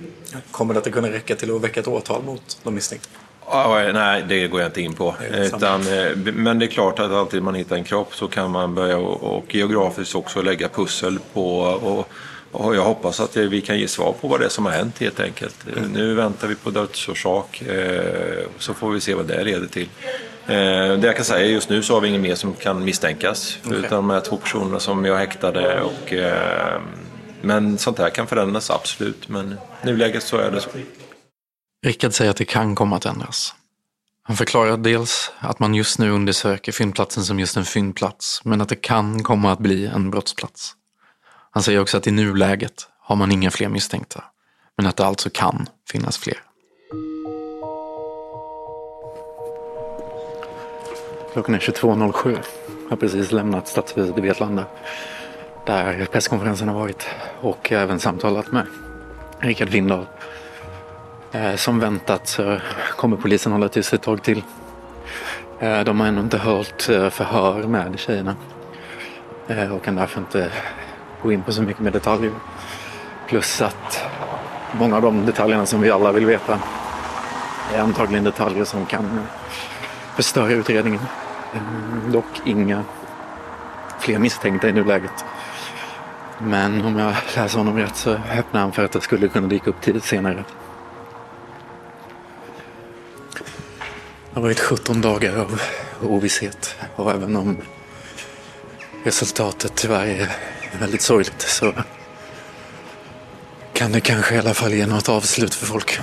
Kommer 0.51 0.73
det 0.73 0.79
att 0.79 0.91
kunna 0.91 1.09
räcka 1.11 1.35
till 1.35 1.55
att 1.55 1.61
väcka 1.61 1.79
ett 1.79 1.87
åtal 1.87 2.23
mot 2.23 2.57
de 2.63 2.75
misstänkta? 2.75 3.09
Ja, 3.51 3.91
nej, 3.93 4.23
det 4.29 4.47
går 4.47 4.61
jag 4.61 4.67
inte 4.69 4.81
in 4.81 4.93
på. 4.93 5.15
Det 5.31 5.45
Utan, 5.45 5.81
eh, 5.81 6.15
men 6.15 6.59
det 6.59 6.65
är 6.65 6.67
klart 6.67 6.99
att 6.99 7.11
alltid 7.11 7.43
man 7.43 7.55
hittar 7.55 7.75
en 7.75 7.83
kropp 7.83 8.15
så 8.15 8.27
kan 8.27 8.51
man 8.51 8.75
börja 8.75 8.97
och, 8.97 9.37
och 9.37 9.55
geografiskt 9.55 10.15
också 10.15 10.41
lägga 10.41 10.69
pussel 10.69 11.19
på 11.33 11.59
och, 11.59 12.09
och 12.51 12.75
jag 12.75 12.83
hoppas 12.83 13.19
att 13.19 13.37
vi 13.37 13.61
kan 13.61 13.79
ge 13.79 13.87
svar 13.87 14.15
på 14.21 14.27
vad 14.27 14.39
det 14.39 14.45
är 14.45 14.49
som 14.49 14.65
har 14.65 14.71
hänt 14.71 14.99
helt 14.99 15.19
enkelt. 15.19 15.55
Nu 15.93 16.13
väntar 16.13 16.47
vi 16.47 16.55
på 16.55 16.69
dödsorsak 16.69 17.61
eh, 17.61 18.45
så 18.57 18.73
får 18.73 18.91
vi 18.91 18.99
se 18.99 19.13
vad 19.13 19.25
det 19.25 19.43
leder 19.43 19.67
till. 19.67 19.89
Eh, 20.47 20.97
Det 20.97 21.07
jag 21.07 21.15
kan 21.15 21.25
säga 21.25 21.45
är 21.45 21.49
just 21.49 21.69
nu 21.69 21.83
så 21.83 21.93
har 21.93 22.01
vi 22.01 22.07
ingen 22.07 22.21
mer 22.21 22.35
som 22.35 22.53
kan 22.53 22.85
misstänkas. 22.85 23.57
Okej. 23.65 23.77
Utan 23.79 23.89
de 23.89 24.09
här 24.09 24.19
två 24.19 24.37
personerna 24.37 24.79
som 24.79 25.05
jag 25.05 25.15
häktade. 25.17 25.81
Och, 25.81 26.13
eh, 26.13 26.81
men 27.41 27.77
sånt 27.77 27.97
här 27.97 28.09
kan 28.09 28.27
förändras 28.27 28.69
absolut. 28.69 29.29
Men 29.29 29.55
nuläget 29.83 30.23
så 30.23 30.37
är 30.37 30.51
det 30.51 30.61
så. 30.61 30.69
Rickard 31.85 32.13
säger 32.13 32.31
att 32.31 32.37
det 32.37 32.45
kan 32.45 32.75
komma 32.75 32.95
att 32.95 33.05
ändras. 33.05 33.53
Han 34.23 34.37
förklarar 34.37 34.77
dels 34.77 35.31
att 35.39 35.59
man 35.59 35.75
just 35.75 35.99
nu 35.99 36.11
undersöker 36.11 36.71
fyndplatsen 36.71 37.23
som 37.23 37.39
just 37.39 37.57
en 37.57 37.65
fyndplats, 37.65 38.41
men 38.45 38.61
att 38.61 38.69
det 38.69 38.75
kan 38.75 39.23
komma 39.23 39.51
att 39.51 39.59
bli 39.59 39.85
en 39.85 40.11
brottsplats. 40.11 40.75
Han 41.51 41.63
säger 41.63 41.81
också 41.81 41.97
att 41.97 42.07
i 42.07 42.11
nuläget 42.11 42.87
har 42.99 43.15
man 43.15 43.31
inga 43.31 43.51
fler 43.51 43.69
misstänkta, 43.69 44.23
men 44.77 44.85
att 44.85 44.97
det 44.97 45.05
alltså 45.05 45.29
kan 45.29 45.67
finnas 45.91 46.17
fler. 46.17 46.43
Klockan 51.33 51.55
är 51.55 51.59
22.07. 51.59 52.31
Jag 52.83 52.89
har 52.89 52.97
precis 52.97 53.31
lämnat 53.31 53.67
stadshuset 53.67 54.17
i 54.17 54.21
Vetlanda. 54.21 54.65
Där 55.69 56.07
presskonferensen 56.11 56.67
har 56.67 56.75
varit. 56.75 57.07
Och 57.41 57.71
även 57.71 57.99
samtalat 57.99 58.51
med 58.51 58.65
Rickard 59.39 59.69
Windahl. 59.69 60.05
Eh, 61.31 61.55
som 61.55 61.79
väntat 61.79 62.27
så 62.27 62.59
kommer 62.95 63.17
polisen 63.17 63.51
hålla 63.51 63.69
tyst 63.69 63.93
ett 63.93 64.01
tag 64.01 64.23
till. 64.23 64.43
Eh, 65.59 65.79
de 65.79 65.99
har 65.99 66.07
ännu 66.07 66.21
inte 66.21 66.37
hört 66.37 66.89
eh, 66.89 67.09
förhör 67.09 67.63
med 67.63 67.99
tjejerna. 67.99 68.35
Och 69.71 69.83
kan 69.83 69.95
därför 69.95 70.19
inte 70.19 70.51
gå 71.23 71.31
in 71.31 71.41
på 71.41 71.51
så 71.51 71.61
mycket 71.61 71.81
mer 71.81 71.91
detaljer. 71.91 72.31
Plus 73.27 73.61
att 73.61 74.05
många 74.71 74.95
av 74.95 75.01
de 75.01 75.25
detaljerna 75.25 75.65
som 75.65 75.81
vi 75.81 75.91
alla 75.91 76.11
vill 76.11 76.25
veta 76.25 76.59
är 77.73 77.79
antagligen 77.81 78.23
detaljer 78.23 78.63
som 78.63 78.85
kan 78.85 79.27
förstöra 80.15 80.51
utredningen. 80.51 81.01
Dock 82.07 82.41
inga 82.45 82.83
fler 83.99 84.19
misstänkta 84.19 84.69
i 84.69 84.73
nuläget. 84.73 85.25
Men 86.41 86.85
om 86.85 86.99
jag 86.99 87.15
läser 87.35 87.57
honom 87.57 87.77
rätt 87.77 87.95
så 87.95 88.11
öppnar 88.11 88.61
han 88.61 88.71
för 88.71 88.85
att 88.85 88.91
det 88.91 89.01
skulle 89.01 89.27
kunna 89.27 89.47
dyka 89.47 89.69
upp 89.69 89.81
tid 89.81 90.03
senare. 90.03 90.43
Det 94.29 94.35
har 94.35 94.41
varit 94.41 94.59
17 94.59 95.01
dagar 95.01 95.37
av 95.37 95.61
ovisshet 96.01 96.75
och 96.95 97.11
även 97.11 97.35
om 97.35 97.57
resultatet 99.03 99.71
tyvärr 99.75 100.05
är 100.05 100.29
väldigt 100.79 101.01
sorgligt 101.01 101.41
så 101.41 101.73
kan 103.73 103.91
det 103.91 104.01
kanske 104.01 104.35
i 104.35 104.37
alla 104.37 104.53
fall 104.53 104.73
ge 104.73 104.85
något 104.85 105.09
avslut 105.09 105.53
för 105.53 105.65
folk. 105.65 105.99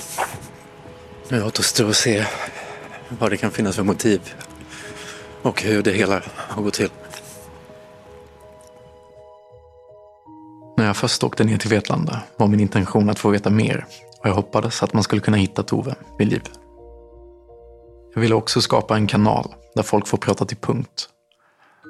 Nu 1.29 1.43
återstår 1.43 1.89
att 1.89 1.97
se 1.97 2.27
vad 3.09 3.31
det 3.31 3.37
kan 3.37 3.51
finnas 3.51 3.77
för 3.77 3.83
motiv 3.83 4.35
och 5.43 5.63
hur 5.63 5.83
det 5.83 5.93
hela 5.93 6.23
har 6.37 6.63
gått 6.63 6.75
till. 6.75 6.91
När 10.87 10.89
jag 10.89 10.97
först 10.97 11.25
åkte 11.25 11.45
ner 11.45 11.59
till 11.59 11.71
Vetlanda 11.71 12.23
var 12.37 12.47
min 12.47 12.61
intention 12.61 13.11
att 13.11 13.19
få 13.19 13.31
veta 13.31 13.51
mer 13.51 13.87
och 14.21 14.29
jag 14.29 14.35
hoppades 14.35 14.83
att 14.83 14.93
man 14.93 15.03
skulle 15.03 15.21
kunna 15.21 15.37
hitta 15.37 15.63
Tove 15.63 15.95
vid 16.19 16.29
liv. 16.29 16.43
Jag 18.15 18.21
ville 18.21 18.35
också 18.35 18.61
skapa 18.61 18.97
en 18.97 19.07
kanal 19.07 19.55
där 19.75 19.83
folk 19.83 20.07
får 20.07 20.19
prata 20.19 20.45
till 20.45 20.57
punkt. 20.57 21.09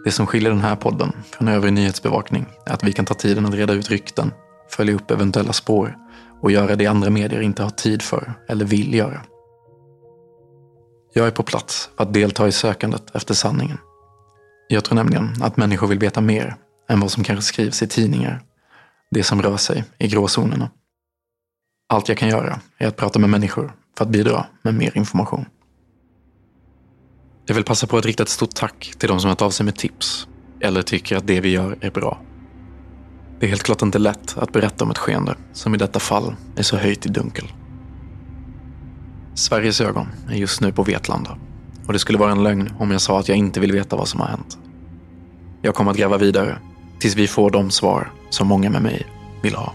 Det 0.04 0.10
som 0.10 0.26
skiljer 0.26 0.50
den 0.50 0.60
här 0.60 0.76
podden 0.76 1.12
från 1.30 1.48
övrig 1.48 1.72
nyhetsbevakning 1.72 2.46
är 2.66 2.72
att 2.72 2.84
vi 2.84 2.92
kan 2.92 3.04
ta 3.04 3.14
tiden 3.14 3.46
att 3.46 3.54
reda 3.54 3.72
ut 3.72 3.90
rykten, 3.90 4.32
följa 4.70 4.94
upp 4.94 5.10
eventuella 5.10 5.52
spår 5.52 5.96
och 6.42 6.50
göra 6.50 6.76
det 6.76 6.86
andra 6.86 7.10
medier 7.10 7.40
inte 7.40 7.62
har 7.62 7.70
tid 7.70 8.02
för 8.02 8.34
eller 8.48 8.64
vill 8.64 8.94
göra. 8.94 9.22
Jag 11.12 11.26
är 11.26 11.30
på 11.30 11.42
plats 11.42 11.90
för 11.96 12.02
att 12.04 12.14
delta 12.14 12.48
i 12.48 12.52
sökandet 12.52 13.14
efter 13.14 13.34
sanningen. 13.34 13.78
Jag 14.68 14.84
tror 14.84 14.96
nämligen 14.96 15.42
att 15.42 15.56
människor 15.56 15.86
vill 15.86 15.98
veta 15.98 16.20
mer 16.20 16.56
än 16.88 17.00
vad 17.00 17.10
som 17.10 17.24
kanske 17.24 17.44
skrivs 17.52 17.82
i 17.82 17.88
tidningar. 17.88 18.42
Det 19.10 19.22
som 19.22 19.42
rör 19.42 19.56
sig 19.56 19.84
i 19.98 20.08
gråzonerna. 20.08 20.70
Allt 21.88 22.08
jag 22.08 22.18
kan 22.18 22.28
göra 22.28 22.60
är 22.78 22.86
att 22.86 22.96
prata 22.96 23.18
med 23.18 23.30
människor 23.30 23.76
för 23.96 24.04
att 24.04 24.10
bidra 24.10 24.46
med 24.62 24.74
mer 24.74 24.96
information. 24.96 25.44
Jag 27.46 27.54
vill 27.54 27.64
passa 27.64 27.86
på 27.86 27.96
att 27.96 28.06
rikta 28.06 28.22
ett 28.22 28.28
stort 28.28 28.54
tack 28.54 28.94
till 28.98 29.08
de 29.08 29.20
som 29.20 29.28
hört 29.28 29.42
av 29.42 29.50
sig 29.50 29.64
med 29.64 29.76
tips 29.76 30.28
eller 30.60 30.82
tycker 30.82 31.16
att 31.16 31.26
det 31.26 31.40
vi 31.40 31.48
gör 31.48 31.78
är 31.80 31.90
bra. 31.90 32.20
Det 33.40 33.46
är 33.46 33.48
helt 33.48 33.62
klart 33.62 33.82
inte 33.82 33.98
lätt 33.98 34.38
att 34.38 34.52
berätta 34.52 34.84
om 34.84 34.90
ett 34.90 34.98
skeende 34.98 35.36
som 35.52 35.74
i 35.74 35.78
detta 35.78 36.00
fall 36.00 36.34
är 36.56 36.62
så 36.62 36.76
höjt 36.76 37.06
i 37.06 37.08
dunkel. 37.08 37.52
Sveriges 39.34 39.80
ögon 39.80 40.06
är 40.28 40.34
just 40.34 40.60
nu 40.60 40.72
på 40.72 40.82
Vetlanda 40.82 41.38
och 41.86 41.92
det 41.92 41.98
skulle 41.98 42.18
vara 42.18 42.32
en 42.32 42.42
lögn 42.42 42.74
om 42.78 42.90
jag 42.90 43.00
sa 43.00 43.20
att 43.20 43.28
jag 43.28 43.38
inte 43.38 43.60
vill 43.60 43.72
veta 43.72 43.96
vad 43.96 44.08
som 44.08 44.20
har 44.20 44.28
hänt. 44.28 44.58
Jag 45.62 45.74
kommer 45.74 45.90
att 45.90 45.96
gräva 45.96 46.18
vidare 46.18 46.58
tills 46.98 47.14
vi 47.14 47.28
får 47.28 47.50
de 47.50 47.70
svar 47.70 48.12
som 48.30 48.48
många 48.48 48.70
med 48.70 48.82
mig 48.82 49.06
vill 49.42 49.54
ha. 49.54 49.74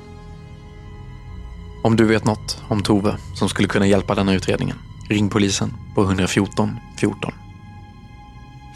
Om 1.84 1.96
du 1.96 2.06
vet 2.06 2.26
något 2.26 2.64
om 2.68 2.84
Tove 2.84 3.18
som 3.36 3.50
skulle 3.50 3.68
kunna 3.68 3.88
hjälpa 3.88 4.16
denna 4.16 4.34
utredningen, 4.34 4.78
ring 5.10 5.30
polisen 5.30 5.74
på 5.96 6.04
114 6.04 6.80
14. 6.98 7.34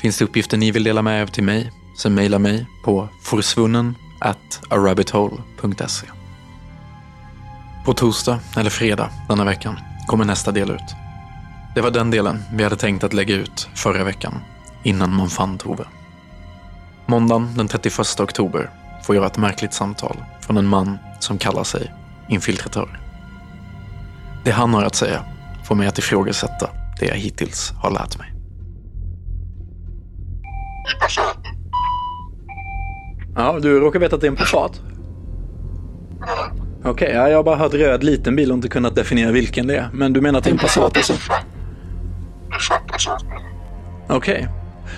Finns 0.01 0.17
det 0.17 0.25
uppgifter 0.25 0.57
ni 0.57 0.71
vill 0.71 0.83
dela 0.83 1.01
med 1.01 1.21
er 1.21 1.25
till 1.25 1.43
mig, 1.43 1.71
så 1.95 2.09
mejla 2.09 2.39
mig 2.39 2.65
på 2.83 3.09
forsvunnen 3.21 3.95
at 4.19 4.61
arabbithole.se. 4.69 6.07
På 7.85 7.93
torsdag 7.93 8.39
eller 8.57 8.69
fredag 8.69 9.09
denna 9.27 9.45
veckan 9.45 9.79
kommer 10.07 10.25
nästa 10.25 10.51
del 10.51 10.71
ut. 10.71 10.95
Det 11.75 11.81
var 11.81 11.91
den 11.91 12.11
delen 12.11 12.43
vi 12.53 12.63
hade 12.63 12.75
tänkt 12.75 13.03
att 13.03 13.13
lägga 13.13 13.35
ut 13.35 13.69
förra 13.75 14.03
veckan, 14.03 14.33
innan 14.83 15.15
man 15.15 15.29
fann 15.29 15.57
Tove. 15.57 15.85
Måndagen 17.07 17.49
den 17.55 17.67
31 17.67 18.19
oktober 18.19 18.69
får 19.03 19.15
jag 19.15 19.25
ett 19.25 19.37
märkligt 19.37 19.73
samtal 19.73 20.17
från 20.41 20.57
en 20.57 20.65
man 20.65 20.97
som 21.19 21.37
kallar 21.37 21.63
sig 21.63 21.93
infiltratör. 22.29 22.99
Det 24.43 24.51
han 24.51 24.73
har 24.73 24.83
att 24.83 24.95
säga 24.95 25.23
får 25.63 25.75
mig 25.75 25.87
att 25.87 25.97
ifrågasätta 25.97 26.69
det 26.99 27.05
jag 27.05 27.15
hittills 27.15 27.71
har 27.71 27.91
lärt 27.91 28.17
mig. 28.17 28.31
Ja, 33.35 33.59
du 33.61 33.79
råkar 33.79 33.99
veta 33.99 34.15
att 34.15 34.21
det 34.21 34.27
är 34.27 34.31
en 34.31 34.37
Passat? 34.37 34.81
Okej, 36.79 36.91
okay, 36.91 37.13
ja, 37.13 37.29
jag 37.29 37.37
har 37.37 37.43
bara 37.43 37.55
hört 37.55 37.73
röd 37.73 38.03
liten 38.03 38.35
bil 38.35 38.51
och 38.51 38.55
inte 38.55 38.67
kunnat 38.67 38.95
definiera 38.95 39.31
vilken 39.31 39.67
det 39.67 39.77
är. 39.77 39.89
Men 39.93 40.13
du 40.13 40.21
menar 40.21 40.37
att 40.39 40.43
det 40.43 40.49
är 40.49 40.53
en 40.53 40.57
Passat 40.57 40.97
alltså? 40.97 41.13
Okej. 44.07 44.35
Okay. 44.35 44.47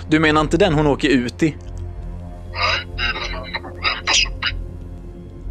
Du 0.08 0.18
menar 0.18 0.40
inte 0.40 0.56
den 0.56 0.74
hon 0.74 0.86
åker 0.86 1.08
ut 1.08 1.42
i? 1.42 1.56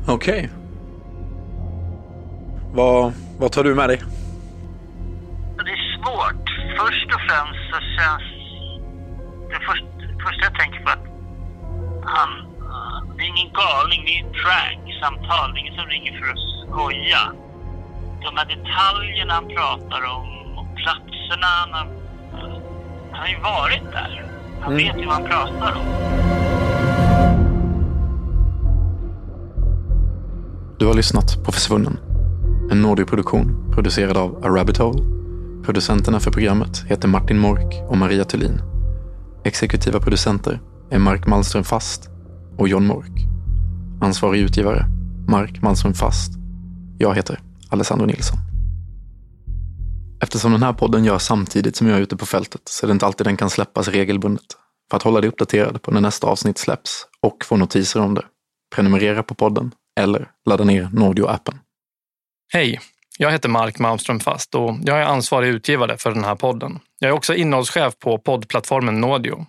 Okej. 0.08 0.38
Okay. 0.38 0.50
Vad, 2.74 3.14
vad 3.40 3.52
tar 3.52 3.64
du 3.64 3.76
med 3.76 3.90
dig? 3.90 4.02
Det 5.66 5.72
är 5.72 5.84
svårt. 5.98 6.48
Först 6.80 7.06
och 7.16 7.22
främst 7.30 7.60
så 7.72 7.80
känns 7.98 8.24
det 9.50 9.60
först, 9.68 9.86
första 10.26 10.44
jag 10.44 10.56
tänker 10.60 10.80
på 10.84 10.90
att 10.90 11.06
han, 12.06 12.30
det 13.18 13.24
är 13.24 13.28
ingen 13.28 13.52
galning, 13.64 14.02
det 14.06 14.12
är 14.18 14.22
ett 14.26 14.34
prank-samtal. 14.44 15.54
Det 15.54 15.58
är 15.60 15.62
ingen 15.62 15.76
som 15.80 15.88
ringer 15.88 16.14
för 16.20 16.28
att 16.34 16.44
skoja. 16.64 17.24
De 18.24 18.38
här 18.38 18.46
detaljerna 18.56 19.34
han 19.34 19.48
pratar 19.48 20.02
om 20.18 20.58
och 20.58 20.68
platserna, 20.82 21.48
han 21.62 21.74
har, 21.74 21.88
han 23.12 23.22
har 23.22 23.28
ju 23.28 23.40
varit 23.40 23.92
där. 23.92 24.26
Han 24.62 24.74
Mm. 24.74 24.78
vet 24.86 25.02
ju 25.02 25.06
vad 25.06 25.14
han 25.16 25.24
pratar 25.26 25.74
om. 25.82 25.88
Du 30.80 30.86
har 30.86 30.94
lyssnat 30.94 31.44
på 31.46 31.52
Försvunnen. 31.52 32.00
En 32.72 32.82
Nordio-produktion 32.82 33.72
producerad 33.74 34.18
av 34.18 34.46
A 34.46 34.48
Rabbit 34.48 34.78
Hole. 34.78 35.04
Producenterna 35.66 36.20
för 36.20 36.32
programmet 36.32 36.84
heter 36.88 37.08
Martin 37.08 37.40
Mork 37.40 37.90
och 37.90 37.98
Maria 37.98 38.24
Thulin. 38.24 38.62
Exekutiva 39.46 40.00
producenter 40.00 40.62
är 40.92 41.00
Mark 41.00 41.28
Malmström 41.28 41.64
Fast 41.64 42.10
och 42.58 42.68
John 42.68 42.88
Mork. 42.88 43.26
Ansvarig 44.02 44.42
utgivare, 44.42 44.86
Mark 45.28 45.62
Malmström 45.62 45.94
Fast. 45.94 46.32
Jag 46.98 47.16
heter 47.16 47.40
Alessandro 47.70 48.06
Nilsson. 48.06 48.38
Eftersom 50.22 50.52
den 50.52 50.64
här 50.64 50.74
podden 50.74 51.06
görs 51.06 51.22
samtidigt 51.22 51.76
som 51.76 51.88
jag 51.88 51.98
är 51.98 52.02
ute 52.02 52.18
på 52.18 52.26
fältet 52.26 52.62
så 52.66 52.86
är 52.86 52.88
det 52.88 52.92
inte 52.94 53.06
alltid 53.06 53.28
den 53.28 53.38
kan 53.38 53.50
släppas 53.50 53.88
regelbundet. 53.88 54.46
För 54.90 54.98
att 54.98 55.04
hålla 55.04 55.22
dig 55.22 55.28
uppdaterad 55.28 55.82
på 55.82 55.92
när 55.92 56.02
nästa 56.02 56.28
avsnitt 56.28 56.58
släpps 56.58 57.06
och 57.22 57.46
få 57.46 57.58
notiser 57.58 58.00
om 58.00 58.14
det, 58.14 58.24
prenumerera 58.76 59.24
på 59.24 59.36
podden 59.36 59.72
eller 59.98 60.28
ladda 60.46 60.64
ner 60.64 60.90
Nordio-appen. 60.94 61.60
Hej, 62.54 62.80
jag 63.18 63.32
heter 63.32 63.50
Mark 63.50 63.80
Malmström 63.80 64.20
Fast 64.20 64.56
och 64.56 64.76
jag 64.84 64.98
är 64.98 65.06
ansvarig 65.06 65.50
utgivare 65.50 65.98
för 65.98 66.12
den 66.12 66.24
här 66.24 66.36
podden. 66.36 66.80
Jag 67.00 67.10
är 67.10 67.14
också 67.14 67.36
innehållschef 67.36 68.00
på 68.00 68.18
poddplattformen 68.18 69.02
Nordio. 69.02 69.46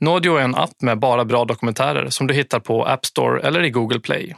Nordio 0.00 0.36
är 0.36 0.42
en 0.42 0.54
app 0.54 0.82
med 0.82 0.98
bara 0.98 1.24
bra 1.24 1.44
dokumentärer 1.44 2.10
som 2.10 2.26
du 2.26 2.34
hittar 2.34 2.60
på 2.60 2.84
App 2.84 3.06
Store 3.06 3.40
eller 3.40 3.62
i 3.62 3.70
Google 3.70 4.00
Play. 4.00 4.36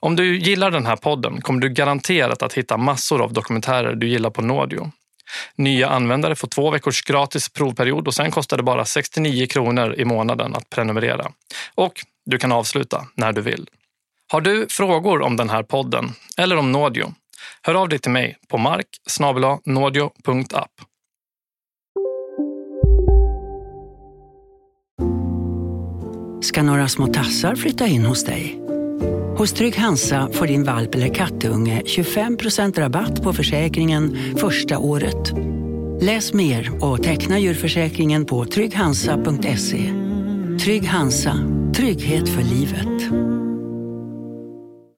Om 0.00 0.16
du 0.16 0.38
gillar 0.38 0.70
den 0.70 0.86
här 0.86 0.96
podden 0.96 1.40
kommer 1.40 1.60
du 1.60 1.68
garanterat 1.68 2.42
att 2.42 2.52
hitta 2.52 2.76
massor 2.76 3.22
av 3.22 3.32
dokumentärer 3.32 3.94
du 3.94 4.08
gillar 4.08 4.30
på 4.30 4.42
Nordio. 4.42 4.90
Nya 5.56 5.88
användare 5.88 6.34
får 6.34 6.48
två 6.48 6.70
veckors 6.70 7.02
gratis 7.02 7.48
provperiod 7.48 8.06
och 8.08 8.14
sen 8.14 8.30
kostar 8.30 8.56
det 8.56 8.62
bara 8.62 8.84
69 8.84 9.46
kronor 9.46 9.94
i 9.94 10.04
månaden 10.04 10.54
att 10.54 10.70
prenumerera. 10.70 11.32
Och 11.74 11.92
du 12.24 12.38
kan 12.38 12.52
avsluta 12.52 13.06
när 13.14 13.32
du 13.32 13.40
vill. 13.40 13.68
Har 14.32 14.40
du 14.40 14.66
frågor 14.70 15.22
om 15.22 15.36
den 15.36 15.50
här 15.50 15.62
podden 15.62 16.12
eller 16.38 16.56
om 16.56 16.72
Nordio? 16.72 17.14
Hör 17.62 17.74
av 17.74 17.88
dig 17.88 17.98
till 17.98 18.10
mig 18.10 18.36
på 18.48 18.58
mark 18.58 18.86
nordio.app. 19.64 20.70
Ska 26.42 26.62
några 26.62 26.88
små 26.88 27.06
tassar 27.06 27.54
flytta 27.54 27.86
in 27.86 28.04
hos 28.04 28.24
dig? 28.24 28.60
Hos 29.36 29.52
Trygg 29.52 29.76
Hansa 29.76 30.28
får 30.32 30.46
din 30.46 30.64
valp 30.64 30.94
eller 30.94 31.14
kattunge 31.14 31.82
25% 31.86 32.80
rabatt 32.80 33.22
på 33.22 33.32
försäkringen 33.32 34.36
första 34.36 34.78
året. 34.78 35.32
Läs 36.00 36.32
mer 36.32 36.84
och 36.84 37.02
teckna 37.02 37.38
djurförsäkringen 37.38 38.26
på 38.26 38.44
trygghansa.se. 38.44 39.92
Trygg 40.64 40.86
Hansa, 40.88 41.34
trygghet 41.74 42.28
för 42.28 42.42
livet. 42.42 43.12